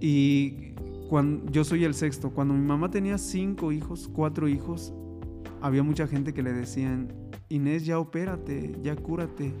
Y 0.00 0.72
cuando, 1.08 1.50
yo 1.50 1.64
soy 1.64 1.84
el 1.84 1.94
sexto. 1.94 2.30
Cuando 2.30 2.54
mi 2.54 2.64
mamá 2.64 2.90
tenía 2.90 3.18
cinco 3.18 3.72
hijos, 3.72 4.08
cuatro 4.12 4.48
hijos, 4.48 4.92
había 5.60 5.82
mucha 5.82 6.06
gente 6.06 6.34
que 6.34 6.42
le 6.42 6.52
decían, 6.52 7.08
Inés, 7.48 7.86
ya 7.86 7.98
opérate, 7.98 8.76
ya 8.82 8.94
cúrate, 8.94 9.52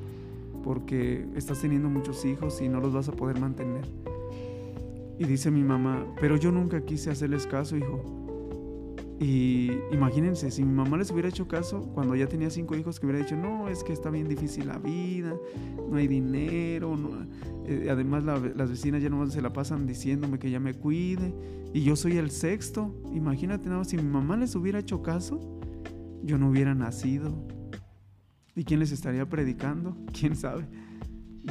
porque 0.62 1.26
estás 1.34 1.60
teniendo 1.60 1.88
muchos 1.88 2.24
hijos 2.24 2.60
y 2.60 2.68
no 2.68 2.80
los 2.80 2.92
vas 2.92 3.08
a 3.08 3.12
poder 3.12 3.40
mantener. 3.40 3.84
Y 5.18 5.24
dice 5.24 5.50
mi 5.50 5.62
mamá, 5.62 6.06
pero 6.20 6.36
yo 6.36 6.52
nunca 6.52 6.80
quise 6.84 7.10
hacerles 7.10 7.46
caso, 7.46 7.76
hijo. 7.76 8.18
Y 9.20 9.72
imagínense, 9.90 10.48
si 10.52 10.62
mi 10.62 10.72
mamá 10.72 10.96
les 10.96 11.10
hubiera 11.10 11.28
hecho 11.28 11.48
caso 11.48 11.82
cuando 11.92 12.14
ya 12.14 12.28
tenía 12.28 12.50
cinco 12.50 12.76
hijos, 12.76 13.00
que 13.00 13.06
hubiera 13.06 13.24
dicho, 13.24 13.36
no, 13.36 13.68
es 13.68 13.82
que 13.82 13.92
está 13.92 14.10
bien 14.10 14.28
difícil 14.28 14.68
la 14.68 14.78
vida, 14.78 15.34
no 15.90 15.96
hay 15.96 16.06
dinero, 16.06 16.96
eh, 17.66 17.88
además 17.90 18.22
las 18.24 18.70
vecinas 18.70 19.02
ya 19.02 19.10
no 19.10 19.28
se 19.28 19.42
la 19.42 19.52
pasan 19.52 19.86
diciéndome 19.86 20.38
que 20.38 20.50
ya 20.50 20.60
me 20.60 20.74
cuide, 20.74 21.34
y 21.74 21.82
yo 21.82 21.96
soy 21.96 22.16
el 22.16 22.30
sexto. 22.30 22.94
Imagínate, 23.12 23.68
no, 23.68 23.84
si 23.84 23.96
mi 23.96 24.04
mamá 24.04 24.36
les 24.36 24.54
hubiera 24.54 24.78
hecho 24.78 25.02
caso, 25.02 25.58
yo 26.22 26.38
no 26.38 26.50
hubiera 26.50 26.76
nacido. 26.76 27.44
¿Y 28.54 28.64
quién 28.64 28.78
les 28.78 28.92
estaría 28.92 29.28
predicando? 29.28 29.96
¿Quién 30.12 30.36
sabe? 30.36 30.64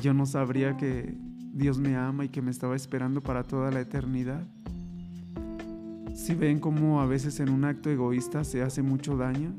Yo 0.02 0.14
no 0.14 0.26
sabría 0.26 0.78
que 0.78 1.18
Dios 1.58 1.80
me 1.80 1.96
ama 1.96 2.24
y 2.24 2.30
que 2.30 2.44
me 2.44 2.52
estaba 2.52 2.76
esperando 2.76 3.22
para 3.22 3.44
toda 3.44 3.72
la 3.72 3.82
eternidad. 3.82 4.48
Si 6.14 6.36
ven 6.36 6.60
cómo 6.60 7.02
a 7.02 7.08
veces 7.08 7.40
en 7.40 7.50
un 7.50 7.66
acto 7.66 7.90
egoísta 7.90 8.44
se 8.44 8.62
hace 8.62 8.84
mucho 8.84 9.18
daño, 9.18 9.56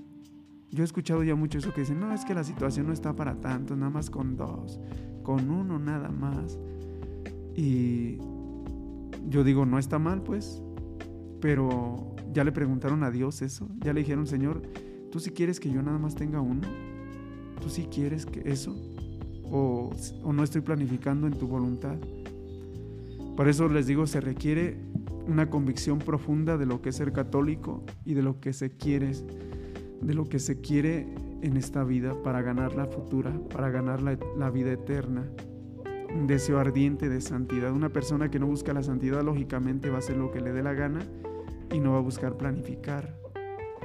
yo 0.71 0.83
he 0.83 0.85
escuchado 0.85 1.25
ya 1.25 1.35
mucho 1.35 1.59
eso 1.59 1.75
que 1.75 1.81
dicen, 1.81 1.99
no, 1.99 2.13
es 2.13 2.25
que 2.25 2.35
la 2.35 2.45
situación 2.45 2.87
no 2.87 2.93
está 2.93 3.17
para 3.17 3.41
tanto, 3.41 3.75
nada 3.75 3.91
más 3.91 4.11
con 4.11 4.37
dos, 4.37 4.79
con 5.25 5.51
uno 5.51 5.81
nada 5.81 6.09
más. 6.11 6.57
Y 7.57 8.19
yo 9.29 9.43
digo, 9.43 9.67
no 9.67 9.79
está 9.79 9.99
mal 9.99 10.23
pues, 10.23 10.63
pero 11.41 12.15
ya 12.33 12.45
le 12.45 12.53
preguntaron 12.53 13.03
a 13.03 13.11
Dios 13.11 13.43
eso, 13.43 13.69
ya 13.79 13.93
le 13.93 14.01
dijeron, 14.01 14.29
Señor, 14.29 14.63
¿tú 15.11 15.19
si 15.19 15.31
quieres 15.31 15.59
que 15.59 15.71
yo 15.71 15.83
nada 15.83 15.99
más 15.99 16.15
tenga 16.15 16.41
uno? 16.41 16.63
¿Tú 17.61 17.69
sí 17.69 17.89
quieres 17.91 18.25
que 18.25 18.49
eso? 18.49 18.77
O, 19.51 19.91
no 20.25 20.43
estoy 20.43 20.61
planificando 20.61 21.27
en 21.27 21.35
tu 21.35 21.47
voluntad. 21.47 21.97
Por 23.37 23.49
eso 23.49 23.69
les 23.69 23.87
digo, 23.87 24.07
se 24.07 24.21
requiere 24.21 24.77
una 25.27 25.49
convicción 25.51 25.99
profunda 25.99 26.57
de 26.57 26.67
lo 26.67 26.81
que 26.83 26.89
es 26.89 26.97
ser 26.97 27.13
católico 27.13 27.85
y 28.05 28.15
de 28.15 28.23
lo 28.23 28.41
que 28.41 28.53
se 28.53 28.71
quiere, 28.71 29.13
de 30.01 30.15
lo 30.15 30.25
que 30.25 30.39
se 30.39 30.61
quiere 30.61 31.07
en 31.43 31.57
esta 31.57 31.85
vida 31.85 32.21
para 32.23 32.43
ganar 32.43 32.75
la 32.75 32.87
futura, 32.87 33.33
para 33.53 33.71
ganar 33.71 34.03
la, 34.03 34.19
la 34.37 34.51
vida 34.51 34.73
eterna. 34.73 35.29
Un 36.15 36.27
deseo 36.27 36.59
ardiente 36.59 37.09
de 37.09 37.21
santidad. 37.21 37.73
Una 37.73 37.91
persona 37.91 38.31
que 38.31 38.39
no 38.39 38.47
busca 38.47 38.73
la 38.73 38.83
santidad 38.83 39.23
lógicamente 39.23 39.91
va 39.91 39.97
a 39.97 39.99
hacer 39.99 40.17
lo 40.17 40.33
que 40.33 40.41
le 40.41 40.53
dé 40.53 40.63
la 40.63 40.73
gana 40.73 41.01
y 41.73 41.81
no 41.81 41.93
va 41.93 41.99
a 41.99 42.03
buscar 42.03 42.37
planificar 42.37 43.19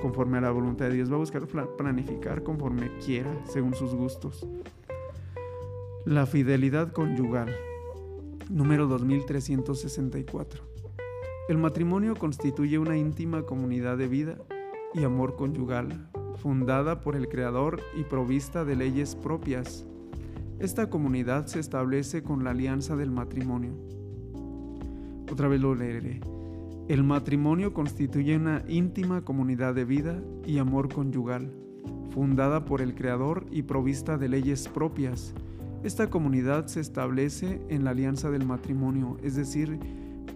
conforme 0.04 0.38
a 0.38 0.42
la 0.42 0.52
voluntad 0.52 0.88
de 0.88 0.96
Dios, 0.96 1.10
va 1.10 1.16
a 1.16 1.20
buscar 1.20 1.48
planificar 1.78 2.44
conforme 2.44 2.92
quiera, 2.98 3.34
según 3.46 3.74
sus 3.74 3.96
gustos. 3.96 4.46
La 6.06 6.26
fidelidad 6.26 6.92
conyugal. 6.92 7.48
Número 8.50 8.88
2364. 8.88 10.62
El 11.48 11.58
matrimonio 11.58 12.18
constituye 12.18 12.78
una 12.78 12.98
íntima 12.98 13.44
comunidad 13.44 13.98
de 13.98 14.10
vida 14.10 14.38
y 14.94 15.06
amor 15.06 15.38
conyugal, 15.38 16.10
fundada 16.36 17.00
por 17.00 17.16
el 17.16 17.30
Creador 17.30 17.80
y 17.96 18.04
provista 18.04 18.66
de 18.66 18.76
leyes 18.76 19.16
propias. 19.16 19.86
Esta 20.60 20.90
comunidad 20.90 21.46
se 21.46 21.62
establece 21.62 22.22
con 22.22 22.44
la 22.44 22.50
alianza 22.50 22.98
del 22.98 23.10
matrimonio. 23.10 23.72
Otra 25.32 25.48
vez 25.48 25.62
lo 25.62 25.74
leeré. 25.74 26.20
El 26.90 27.06
matrimonio 27.06 27.74
constituye 27.74 28.36
una 28.36 28.66
íntima 28.68 29.22
comunidad 29.22 29.74
de 29.74 29.86
vida 29.86 30.22
y 30.46 30.58
amor 30.58 30.94
conyugal, 30.94 31.50
fundada 32.10 32.66
por 32.66 32.82
el 32.82 32.94
Creador 32.94 33.46
y 33.52 33.62
provista 33.62 34.18
de 34.18 34.28
leyes 34.28 34.68
propias 34.68 35.34
esta 35.84 36.10
comunidad 36.10 36.68
se 36.68 36.80
establece 36.80 37.62
en 37.68 37.84
la 37.84 37.92
alianza 37.92 38.32
del 38.32 38.46
matrimonio, 38.46 39.18
es 39.22 39.36
decir, 39.36 39.80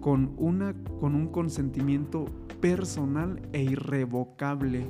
con, 0.01 0.33
una, 0.37 0.75
con 0.99 1.15
un 1.15 1.27
consentimiento 1.27 2.25
personal 2.59 3.41
e 3.53 3.63
irrevocable. 3.63 4.85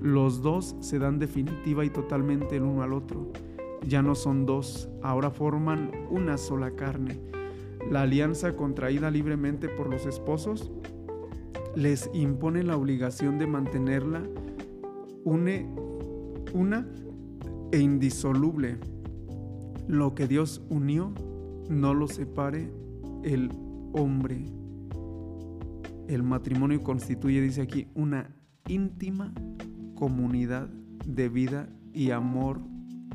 Los 0.00 0.40
dos 0.40 0.74
se 0.80 0.98
dan 0.98 1.18
definitiva 1.18 1.84
y 1.84 1.90
totalmente 1.90 2.56
el 2.56 2.62
uno 2.62 2.82
al 2.82 2.94
otro. 2.94 3.30
Ya 3.86 4.00
no 4.00 4.14
son 4.14 4.46
dos, 4.46 4.88
ahora 5.02 5.30
forman 5.30 5.90
una 6.10 6.38
sola 6.38 6.70
carne. 6.70 7.20
La 7.90 8.02
alianza 8.02 8.56
contraída 8.56 9.10
libremente 9.10 9.68
por 9.68 9.90
los 9.90 10.06
esposos 10.06 10.72
les 11.76 12.08
impone 12.14 12.62
la 12.62 12.76
obligación 12.76 13.38
de 13.38 13.46
mantenerla 13.46 14.22
une, 15.24 15.68
una 16.54 16.88
e 17.70 17.78
indisoluble 17.78 18.78
lo 19.88 20.14
que 20.14 20.26
Dios 20.26 20.62
unió, 20.68 21.12
no 21.68 21.94
lo 21.94 22.08
separe 22.08 22.72
el 23.22 23.50
hombre. 23.92 24.44
El 26.08 26.22
matrimonio 26.22 26.82
constituye, 26.82 27.40
dice 27.40 27.62
aquí, 27.62 27.88
una 27.94 28.34
íntima 28.68 29.32
comunidad 29.94 30.68
de 31.06 31.28
vida 31.28 31.68
y 31.92 32.10
amor 32.10 32.60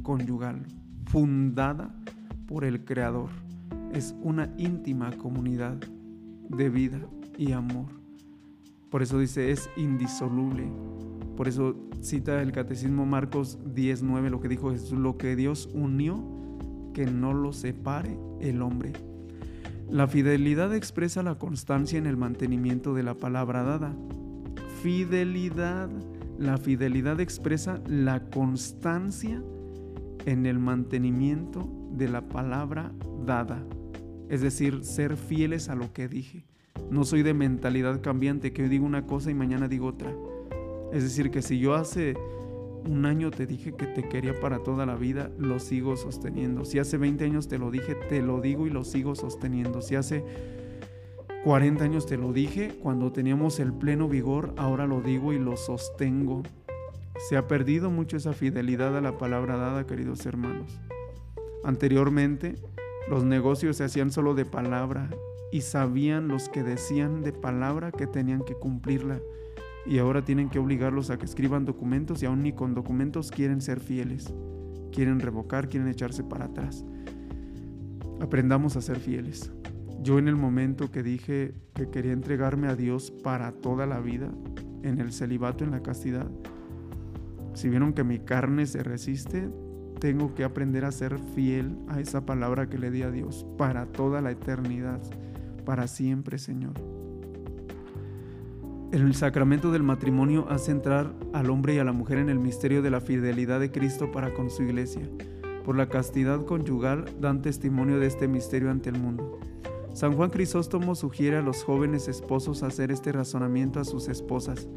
conyugal, 0.04 0.66
fundada 1.06 1.94
por 2.48 2.64
el 2.64 2.86
Creador. 2.86 3.30
Es 3.94 4.16
una 4.22 4.54
íntima 4.58 5.12
comunidad 5.18 5.78
de 6.50 6.70
vida 6.70 7.00
y 7.38 7.52
amor. 7.52 7.88
Por 8.90 9.02
eso 9.02 9.20
dice, 9.20 9.52
es 9.52 9.70
indisoluble. 9.76 10.68
Por 11.36 11.48
eso 11.48 11.76
cita 12.02 12.42
el 12.42 12.52
Catecismo 12.52 13.06
Marcos 13.06 13.60
10.9, 13.76 14.30
lo 14.30 14.40
que 14.40 14.48
dijo 14.48 14.72
Jesús, 14.72 14.98
lo 14.98 15.18
que 15.18 15.36
Dios 15.36 15.70
unió, 15.74 16.37
que 16.98 17.06
no 17.06 17.32
lo 17.32 17.54
separe 17.54 18.18
el 18.42 18.64
hombre. 18.64 18.92
La 19.88 20.08
fidelidad 20.08 20.74
expresa 20.74 21.22
la 21.22 21.36
constancia 21.36 22.00
en 22.00 22.08
el 22.08 22.18
mantenimiento 22.18 22.96
de 22.96 23.04
la 23.04 23.14
palabra 23.14 23.62
dada. 23.62 23.96
Fidelidad. 24.82 25.92
La 26.40 26.58
fidelidad 26.58 27.20
expresa 27.20 27.84
la 27.86 28.32
constancia 28.32 29.44
en 30.26 30.48
el 30.48 30.58
mantenimiento 30.58 31.70
de 31.92 32.10
la 32.10 32.28
palabra 32.28 32.92
dada. 33.24 33.64
Es 34.28 34.42
decir, 34.42 34.84
ser 34.84 35.18
fieles 35.18 35.70
a 35.70 35.76
lo 35.76 35.94
que 35.94 36.08
dije. 36.08 36.46
No 36.90 37.04
soy 37.04 37.22
de 37.22 37.36
mentalidad 37.36 38.02
cambiante, 38.02 38.54
que 38.54 38.64
hoy 38.64 38.70
digo 38.70 38.88
una 38.88 39.06
cosa 39.06 39.30
y 39.30 39.36
mañana 39.36 39.68
digo 39.68 39.86
otra. 39.86 40.12
Es 40.92 41.04
decir, 41.04 41.30
que 41.30 41.44
si 41.44 41.60
yo 41.60 41.76
hace 41.76 42.16
un 42.88 43.06
año 43.06 43.32
te 43.32 43.46
dije 43.46 43.74
que 43.74 43.86
te 43.86 44.08
quería 44.08 44.40
para 44.40 44.60
toda 44.60 44.86
la 44.86 44.96
vida, 44.96 45.30
lo 45.38 45.60
sigo 45.60 45.98
sosteniendo. 45.98 46.66
Si 46.66 46.80
hace 46.80 46.98
20 46.98 47.26
años 47.26 47.48
te 47.48 47.58
lo 47.58 47.72
dije, 47.72 47.96
te 47.96 48.22
lo 48.22 48.42
digo 48.42 48.66
y 48.66 48.70
lo 48.70 48.84
sigo 48.84 49.16
sosteniendo. 49.16 49.82
Si 49.82 49.96
hace 49.96 50.24
40 51.44 51.84
años 51.84 52.06
te 52.06 52.18
lo 52.18 52.34
dije, 52.34 52.78
cuando 52.82 53.12
teníamos 53.12 53.60
el 53.60 53.74
pleno 53.74 54.08
vigor, 54.08 54.54
ahora 54.58 54.88
lo 54.88 55.02
digo 55.02 55.34
y 55.34 55.40
lo 55.40 55.58
sostengo. 55.58 56.44
Se 57.30 57.38
ha 57.38 57.48
perdido 57.48 57.90
mucho 57.90 58.18
esa 58.18 58.34
fidelidad 58.34 58.96
a 58.98 59.02
la 59.02 59.18
palabra 59.18 59.58
dada, 59.58 59.86
queridos 59.86 60.26
hermanos. 60.26 60.80
Anteriormente, 61.64 62.56
los 63.10 63.24
negocios 63.24 63.78
se 63.78 63.84
hacían 63.84 64.12
solo 64.12 64.34
de 64.36 64.46
palabra 64.46 65.10
y 65.52 65.62
sabían 65.62 66.28
los 66.28 66.50
que 66.50 66.64
decían 66.64 67.22
de 67.22 67.34
palabra 67.34 67.92
que 67.92 68.08
tenían 68.08 68.44
que 68.44 68.54
cumplirla 68.54 69.20
y 69.88 70.00
ahora 70.00 70.26
tienen 70.26 70.50
que 70.50 70.60
obligarlos 70.60 71.10
a 71.10 71.18
que 71.18 71.26
escriban 71.26 71.66
documentos 71.66 72.22
y 72.22 72.26
aún 72.26 72.44
ni 72.44 72.52
con 72.52 72.74
documentos 72.74 73.32
quieren 73.32 73.62
ser 73.62 73.80
fieles, 73.80 74.34
quieren 74.92 75.20
revocar, 75.20 75.70
quieren 75.70 75.88
echarse 75.88 76.24
para 76.24 76.46
atrás. 76.46 76.84
Aprendamos 78.20 78.76
a 78.76 78.82
ser 78.82 78.98
fieles. 78.98 79.52
Yo 80.04 80.20
en 80.20 80.28
el 80.28 80.36
momento 80.36 80.92
que 80.92 81.04
dije 81.04 81.54
que 81.74 81.90
quería 81.90 82.12
entregarme 82.12 82.68
a 82.68 82.76
Dios 82.76 83.12
para 83.12 83.52
toda 83.52 83.86
la 83.86 84.00
vida, 84.00 84.30
en 84.84 85.00
el 85.00 85.12
celibato, 85.12 85.64
en 85.64 85.72
la 85.72 85.82
castidad, 85.82 86.30
si 87.54 87.70
vieron 87.70 87.94
que 87.94 88.04
mi 88.04 88.20
carne 88.20 88.66
se 88.66 88.84
resiste, 88.84 89.50
tengo 90.00 90.36
que 90.36 90.44
aprender 90.44 90.86
a 90.86 90.92
ser 90.92 91.18
fiel 91.34 91.78
a 91.88 92.00
esa 92.00 92.26
palabra 92.26 92.70
que 92.70 92.78
le 92.78 92.92
di 92.92 93.02
a 93.02 93.10
Dios 93.10 93.46
para 93.58 93.88
toda 93.88 94.22
la 94.22 94.32
eternidad, 94.32 95.02
para 95.66 95.88
siempre, 95.88 96.38
Señor. 96.38 96.97
El 98.90 99.14
sacramento 99.16 99.70
del 99.70 99.84
matrimonio 99.84 100.48
hace 100.50 100.72
entrar 100.72 101.14
al 101.34 101.50
hombre 101.50 101.76
y 101.76 101.78
a 101.78 101.84
la 101.84 101.92
mujer 101.92 102.20
en 102.20 102.30
el 102.30 102.40
misterio 102.40 102.82
de 102.82 102.90
la 102.90 103.02
fidelidad 103.02 103.60
de 103.60 103.70
Cristo 103.70 104.12
para 104.14 104.34
con 104.34 104.50
su 104.50 104.64
iglesia. 104.64 105.02
Por 105.66 105.76
la 105.76 105.90
castidad 105.90 106.46
conyugal 106.46 107.04
dan 107.20 107.42
testimonio 107.42 108.00
de 108.00 108.08
este 108.08 108.30
misterio 108.30 108.72
ante 108.72 108.90
el 108.90 108.98
mundo. 108.98 109.40
San 109.94 110.14
Juan 110.14 110.30
Crisóstomo 110.30 110.96
sugiere 110.96 111.36
a 111.36 111.42
los 111.42 111.66
jóvenes 111.66 112.08
esposos 112.08 112.64
hacer 112.64 112.90
este 112.90 113.12
razonamiento 113.12 113.82
a 113.82 113.84
sus 113.84 114.08
esposas. 114.08 114.70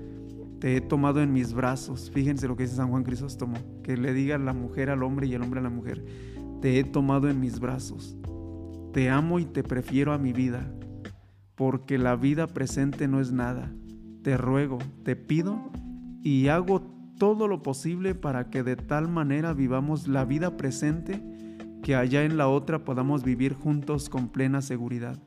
Te 0.59 0.77
he 0.77 0.81
tomado 0.81 1.23
en 1.23 1.33
mis 1.33 1.55
brazos. 1.55 2.11
Fíjense 2.13 2.49
lo 2.49 2.57
que 2.57 2.65
dice 2.65 2.75
San 2.75 2.91
Juan 2.91 3.05
Crisóstomo. 3.05 3.59
Que 3.85 3.97
le 3.97 4.13
diga 4.13 4.39
la 4.39 4.53
mujer 4.53 4.91
al 4.91 5.05
hombre 5.05 5.29
y 5.29 5.35
el 5.35 5.43
hombre 5.43 5.61
a 5.61 5.63
la 5.63 5.71
mujer. 5.71 6.05
Te 6.61 6.81
he 6.81 6.85
tomado 6.85 7.31
en 7.31 7.39
mis 7.39 7.61
brazos. 7.61 8.17
Te 8.93 9.09
amo 9.09 9.39
y 9.39 9.45
te 9.45 9.63
prefiero 9.63 10.13
a 10.13 10.19
mi 10.19 10.33
vida. 10.33 10.69
Porque 11.55 11.97
la 11.97 12.17
vida 12.17 12.49
presente 12.49 13.07
no 13.07 13.21
es 13.21 13.31
nada 13.31 13.73
te 14.23 14.37
ruego, 14.37 14.79
te 15.05 15.17
pido 15.17 15.71
y 16.23 16.49
hago 16.49 16.83
todo 17.19 17.49
lo 17.49 17.63
posible 17.63 18.15
para 18.15 18.51
que 18.51 18.63
de 18.63 18.77
tal 18.77 19.09
manera 19.09 19.53
vivamos 19.53 20.09
la 20.09 20.25
vida 20.25 20.57
presente 20.57 21.23
que 21.83 21.95
allá 21.95 22.25
en 22.25 22.37
la 22.37 22.49
otra 22.49 22.85
podamos 22.85 23.25
vivir 23.25 23.55
juntos 23.55 24.09
con 24.09 24.29
plena 24.29 24.63
seguridad. 24.63 25.19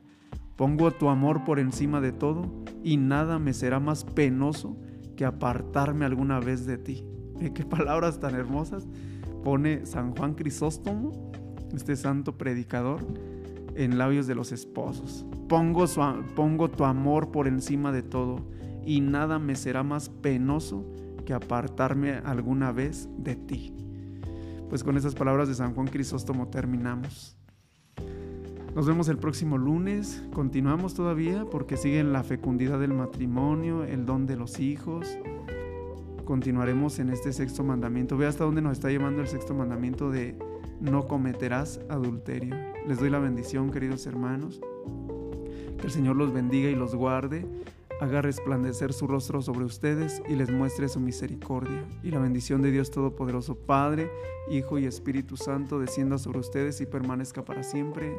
Pongo 0.56 0.90
tu 0.92 1.08
amor 1.08 1.44
por 1.44 1.58
encima 1.58 2.00
de 2.00 2.12
todo 2.12 2.64
y 2.82 2.96
nada 2.96 3.38
me 3.38 3.52
será 3.52 3.80
más 3.80 4.04
penoso 4.04 4.76
que 5.16 5.24
apartarme 5.24 6.04
alguna 6.04 6.38
vez 6.40 6.66
de 6.66 6.78
ti. 6.78 7.04
qué 7.54 7.64
palabras 7.64 8.20
tan 8.20 8.34
hermosas 8.34 8.86
pone 9.42 9.84
San 9.84 10.14
Juan 10.16 10.34
Crisóstomo, 10.34 11.30
este 11.74 11.96
santo 11.96 12.38
predicador, 12.38 13.00
en 13.74 13.98
labios 13.98 14.26
de 14.26 14.34
los 14.34 14.52
esposos. 14.52 15.26
Pongo, 15.48 15.84
pongo 16.34 16.70
tu 16.70 16.84
amor 16.84 17.30
por 17.30 17.46
encima 17.46 17.92
de 17.92 18.02
todo 18.02 18.36
y 18.86 19.00
nada 19.00 19.38
me 19.38 19.56
será 19.56 19.82
más 19.82 20.08
penoso 20.08 20.84
que 21.24 21.32
apartarme 21.32 22.14
alguna 22.24 22.72
vez 22.72 23.08
de 23.18 23.34
ti. 23.36 23.74
Pues 24.68 24.84
con 24.84 24.96
esas 24.96 25.14
palabras 25.14 25.48
de 25.48 25.54
San 25.54 25.74
Juan 25.74 25.86
Crisóstomo 25.86 26.48
terminamos. 26.48 27.36
Nos 28.74 28.86
vemos 28.86 29.08
el 29.08 29.18
próximo 29.18 29.56
lunes. 29.56 30.22
Continuamos 30.32 30.94
todavía 30.94 31.44
porque 31.50 31.76
siguen 31.76 32.12
la 32.12 32.24
fecundidad 32.24 32.80
del 32.80 32.92
matrimonio, 32.92 33.84
el 33.84 34.04
don 34.04 34.26
de 34.26 34.36
los 34.36 34.58
hijos. 34.58 35.16
Continuaremos 36.24 36.98
en 36.98 37.10
este 37.10 37.32
sexto 37.32 37.62
mandamiento. 37.62 38.16
Ve 38.16 38.26
hasta 38.26 38.44
dónde 38.44 38.62
nos 38.62 38.72
está 38.72 38.88
llevando 38.88 39.20
el 39.20 39.28
sexto 39.28 39.54
mandamiento 39.54 40.10
de 40.10 40.36
no 40.80 41.06
cometerás 41.06 41.80
adulterio. 41.88 42.56
Les 42.88 42.98
doy 42.98 43.10
la 43.10 43.20
bendición, 43.20 43.70
queridos 43.70 44.06
hermanos. 44.06 44.60
Que 45.78 45.86
el 45.86 45.92
Señor 45.92 46.16
los 46.16 46.32
bendiga 46.32 46.68
y 46.68 46.74
los 46.74 46.94
guarde 46.94 47.46
haga 48.04 48.22
resplandecer 48.22 48.92
su 48.92 49.06
rostro 49.06 49.42
sobre 49.42 49.64
ustedes 49.64 50.22
y 50.28 50.36
les 50.36 50.50
muestre 50.50 50.88
su 50.88 51.00
misericordia. 51.00 51.84
Y 52.02 52.10
la 52.10 52.20
bendición 52.20 52.62
de 52.62 52.70
Dios 52.70 52.90
Todopoderoso, 52.90 53.56
Padre, 53.56 54.10
Hijo 54.50 54.78
y 54.78 54.86
Espíritu 54.86 55.36
Santo, 55.36 55.78
descienda 55.78 56.18
sobre 56.18 56.40
ustedes 56.40 56.80
y 56.80 56.86
permanezca 56.86 57.44
para 57.44 57.62
siempre. 57.62 58.16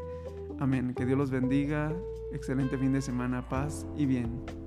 Amén. 0.60 0.94
Que 0.96 1.06
Dios 1.06 1.18
los 1.18 1.30
bendiga. 1.30 1.94
Excelente 2.34 2.78
fin 2.78 2.94
de 2.94 3.02
semana, 3.02 3.48
paz 3.48 3.86
y 3.96 4.06
bien. 4.06 4.65